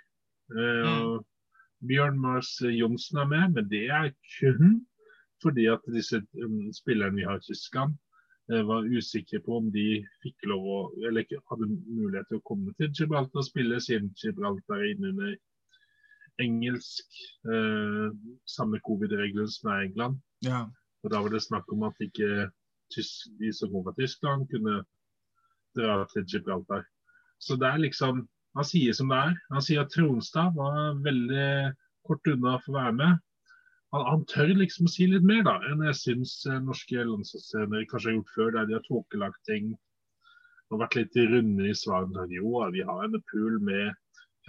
[0.55, 1.17] Eh, mm.
[1.89, 4.79] Bjørn Mars Johnsen er med, men det er kun
[5.39, 7.93] fordi at disse um, spillerne vi har i Tyskland,
[8.49, 12.89] var usikre på om de fikk lov å, eller hadde mulighet til å komme til
[12.97, 15.35] Gibraltar og spille, siden Gibraltar er inne under
[16.41, 17.19] engelsk
[17.51, 18.07] eh,
[18.49, 20.17] samme covid-regler som er i England.
[20.45, 20.63] Ja.
[21.03, 22.49] Og Da var det snakk om at ikke
[22.89, 24.81] de som kom fra Tyskland, kunne
[25.77, 26.87] dra til Gibraltar.
[27.39, 28.27] Så det er liksom
[28.57, 29.35] Han sier som det er.
[29.53, 31.69] Han sier at Tronstad var veldig
[32.01, 33.19] kort unna for å være med.
[33.95, 37.87] Han, han tør liksom å si litt mer da, enn jeg syns eh, norske landslagsscener
[37.89, 39.71] kanskje har gjort før, der de har tåkelagt ting
[40.69, 42.27] og vært litt runde i svarene.
[42.29, 43.95] Jo, vi har en pool med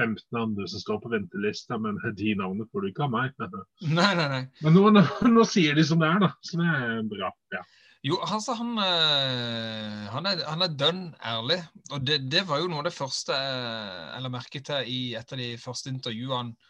[0.01, 3.37] 15 andre som står på ventelista, men de navnene får du ikke av meg.
[3.99, 4.43] Nei, nei, nei.
[4.65, 6.35] Men nå, nå, nå sier de som det er, da.
[6.45, 7.33] Så det er bra.
[7.57, 7.65] ja.
[8.01, 11.59] Jo, altså, han, eh, han, er, han er dønn ærlig.
[11.93, 15.35] Og det, det var jo noe av det første jeg la merke til i et
[15.37, 16.70] av de første intervjuene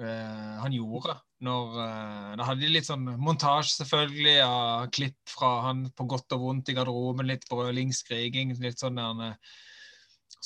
[0.00, 1.16] eh, han gjorde.
[1.46, 6.36] Når uh, Da hadde de litt sånn montasje, selvfølgelig, av klipp fra han på godt
[6.36, 7.28] og vondt i garderoben.
[7.28, 9.54] Litt brøling, skriking, litt sånn der eh,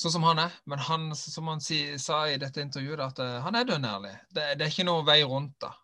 [0.00, 0.52] Sånn som han er.
[0.70, 4.14] Men han, som han si, sa i dette intervjuet, at uh, han er dønn ærlig.
[4.30, 5.74] Det, det er ikke noe vei rundt, da.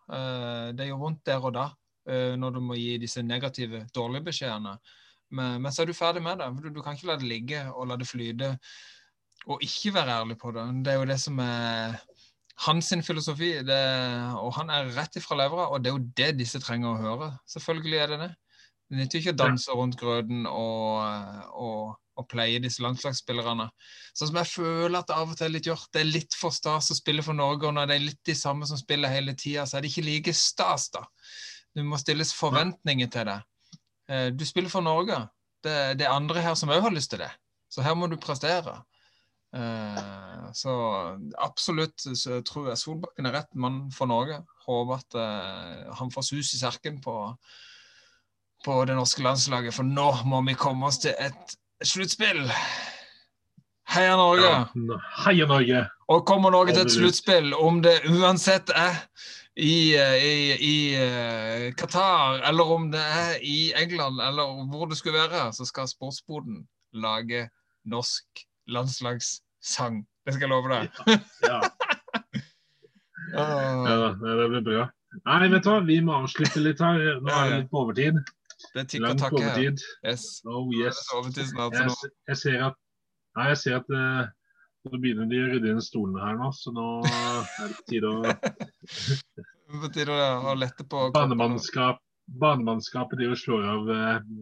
[0.73, 1.67] Det gjør vondt der og da
[2.07, 4.77] når du må gi disse negative, dårlige beskjedene.
[5.35, 6.47] Men, men så er du ferdig med det.
[6.63, 8.53] Du, du kan ikke la det ligge og la det flyte
[9.47, 10.63] og ikke være ærlig på det.
[10.85, 11.99] Det er jo det som er
[12.65, 13.51] hans filosofi.
[13.65, 13.83] Det,
[14.39, 17.31] og han er rett ifra levra, og det er jo det disse trenger å høre.
[17.49, 18.33] Selvfølgelig er det det.
[18.87, 21.01] Det nytter ikke å danse rundt grøten og,
[21.59, 23.67] og, og pleie disse landslagsspillerne.
[24.15, 25.89] Sånn som jeg føler at det av og til er litt gjort.
[25.91, 28.37] Det er litt for stas å spille for Norge, og når det er litt de
[28.37, 31.03] samme som spiller hele tida, så er det ikke like stas, da.
[31.75, 33.41] Det må stilles forventninger til det.
[34.09, 35.19] Eh, Du spiller for Norge.
[35.63, 37.29] Det, det er andre her som òg har lyst til det.
[37.67, 38.79] Så her må du prestere.
[39.57, 40.73] Eh, Så
[41.43, 44.39] absolutt så tror jeg Solbakken er rett mann for Norge.
[44.67, 47.15] Håper at eh, han får sus i serken på,
[48.65, 52.45] på det norske landslaget, for nå må vi komme oss til et sluttspill.
[53.87, 54.47] Heia Norge!
[54.47, 55.85] Ja, Heia Norge!
[56.11, 58.97] Og kommer Norge til et sluttspill, om det uansett er
[59.57, 65.19] i, eh, i, i Qatar, eller om det er i England, eller hvor det skulle
[65.27, 67.49] være, så skal Sportsboden lage
[67.87, 68.45] norsk
[69.67, 70.05] landslagssang.
[70.25, 70.89] Det skal jeg love deg.
[71.43, 71.61] Ja,
[73.33, 73.43] ja.
[73.87, 74.87] ja, det blir bra.
[75.25, 77.19] Nei, vet du hva, vi må avslutte litt her.
[77.21, 78.19] Nå er det litt på overtid.
[78.73, 79.61] det er tikk og takk her.
[80.05, 80.41] Yes.
[80.45, 80.99] Oh yes.
[81.35, 82.75] Jeg, jeg ser at
[83.37, 84.25] Nei, jeg ser at uh,
[84.89, 88.09] nå begynner de å rydde inn stolene her nå, så nå er det på tide
[88.09, 88.23] å
[89.83, 91.03] på tide å, lette på.
[91.13, 91.99] Banemannskap,
[92.41, 93.91] banemannskapet driver og slår av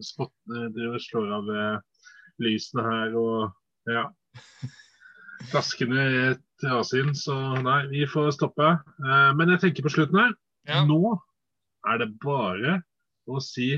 [0.08, 0.32] spot,
[0.80, 2.08] eh, slår av eh,
[2.46, 4.06] lysene her og ja.
[5.50, 8.72] Flaskene et avsyn så nei, vi får stoppe.
[9.02, 10.32] Uh, men jeg tenker på slutten her.
[10.68, 10.82] Ja.
[10.88, 11.16] Nå
[11.86, 12.80] er det bare
[13.30, 13.74] å si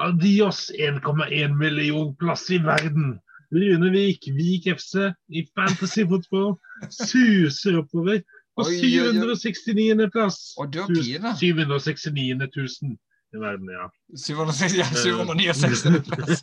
[0.00, 3.18] adios 1,1 million plass i verden.
[3.50, 6.54] Rune Vik, Vik FC i fantasyfotball
[6.94, 8.22] suser oppover
[8.54, 9.14] på Oi, oi, oi.
[9.18, 10.10] 769.
[10.14, 10.38] plass.
[10.60, 11.34] Og du har pine.
[11.40, 12.94] 769 000
[13.30, 13.90] i verden, ja.
[14.14, 16.42] 760, ja, 769 plass.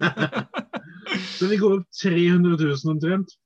[1.38, 3.38] Så vi går opp 300 000 omtrent.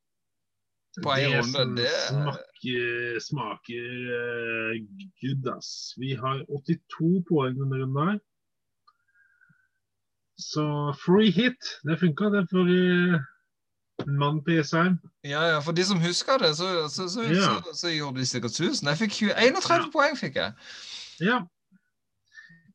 [1.03, 3.85] På en runde, det- smaker, smaker
[4.19, 4.73] uh,
[5.21, 5.93] good, ass.
[5.97, 8.19] Vi har 82 poeng denne runden her.
[10.41, 10.65] Så
[11.05, 13.15] free hit, det funka det for uh,
[14.07, 14.97] en mann på Jessheim.
[15.23, 17.61] Ja, ja, for de som husker det, så, så, så, Ja.
[17.73, 18.87] så, gjorde de sikkert 1000.
[18.89, 20.53] Jeg fikk 20 31 poeng, fikk jeg.
[21.21, 21.39] Ja.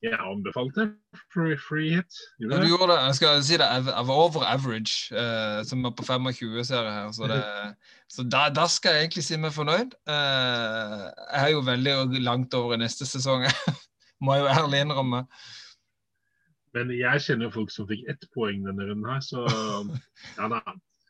[0.03, 0.87] Jeg anbefalte
[1.33, 2.19] free, free hit.
[2.41, 2.99] Ja, du gjorde det.
[3.07, 3.67] Jeg skal si det.
[3.67, 7.13] Jeg jeg var over average, uh, som er på 25-serie her.
[7.17, 7.41] Så, det,
[8.13, 9.97] så da, da skal jeg egentlig si meg fornøyd.
[10.09, 13.47] Uh, jeg er jo veldig langt over i neste sesong,
[14.25, 15.25] må jeg jo ærlig innrømme.
[16.77, 19.47] Men jeg kjenner jo folk som fikk ett poeng denne runden her, så
[20.39, 20.61] ja da.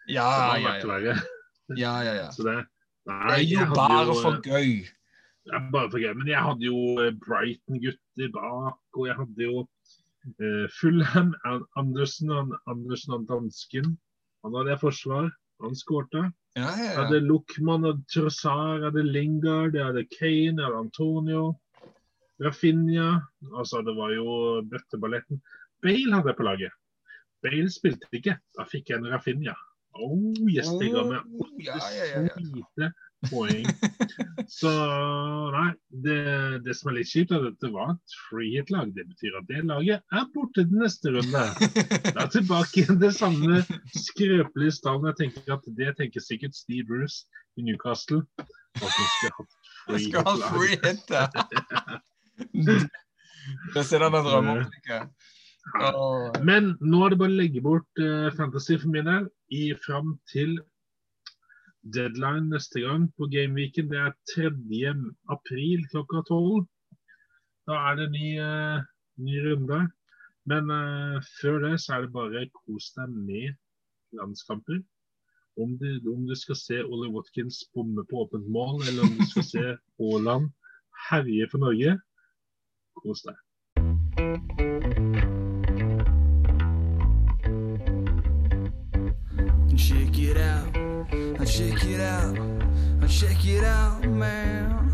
[0.06, 1.16] Ja, ja, ja.
[1.74, 2.30] ja, ja, ja.
[2.30, 2.60] Så det,
[3.06, 4.86] Det er jo bare for eh,
[5.46, 6.12] Ja, bare for gøy.
[6.18, 11.34] Men jeg hadde jo eh, Brighton-gutter bak, og jeg hadde jo uh, Fulham,
[11.78, 13.92] Andersen, An- Andersen og dansken.
[14.44, 15.30] Han hadde jeg forsvar.
[15.64, 16.24] Han skårte.
[16.56, 17.04] Ja, ja, Jeg ja.
[17.04, 21.44] hadde Luchman og Trossard, jeg hadde Lingard, jeg hadde Kane, jeg hadde Antonio.
[22.42, 23.20] Rafinha.
[23.56, 24.26] Altså, det var jo
[24.68, 25.40] bøtteballetten.
[25.84, 26.74] Bale hadde jeg på laget.
[27.44, 28.36] Bale spilte ikke.
[28.58, 29.54] Da fikk jeg en Rafinha.
[29.96, 32.90] Oh, yes, det ga meg Oh, ja, ja, ja,
[33.30, 33.66] poeng.
[34.50, 34.70] Så
[35.52, 35.70] nei,
[36.04, 36.18] det,
[36.66, 38.92] det som er litt kjipt, er at dette var et free hit-lag.
[38.96, 41.44] Det betyr at det laget er borte til neste runde.
[42.06, 43.62] Det er tilbake igjen det samme
[43.94, 45.08] skrøpelige stallen.
[45.10, 47.24] Jeg tenker at Det tenker sikkert Steve Bruce
[47.56, 48.22] i Newcastle.
[48.76, 49.52] At de hatt
[49.86, 51.24] Jeg free skal ha free hit, ja.
[53.74, 54.62] Det ser han en drøm om.
[56.46, 60.16] Men nå er det bare å legge bort uh, fantasy for min del i fram
[60.30, 60.58] til
[61.94, 63.90] deadline neste gang på Gameweeken.
[63.90, 64.94] Det er 3.
[65.30, 66.66] april klokka 12.
[67.66, 68.82] Da er det ny, uh,
[69.22, 69.80] ny runde.
[70.46, 73.56] Men uh, før det så er det bare kos deg med
[74.14, 74.82] landskamper.
[75.56, 79.24] Om du, om du skal se Ollie Watkins bomme på åpent mål, eller om du
[79.30, 79.64] skal se
[79.98, 80.50] Haaland
[81.10, 81.96] herje for Norge,
[83.00, 83.36] kos deg.
[89.76, 90.75] Check it out,
[91.46, 92.36] check it out,
[93.08, 94.85] check it out, man.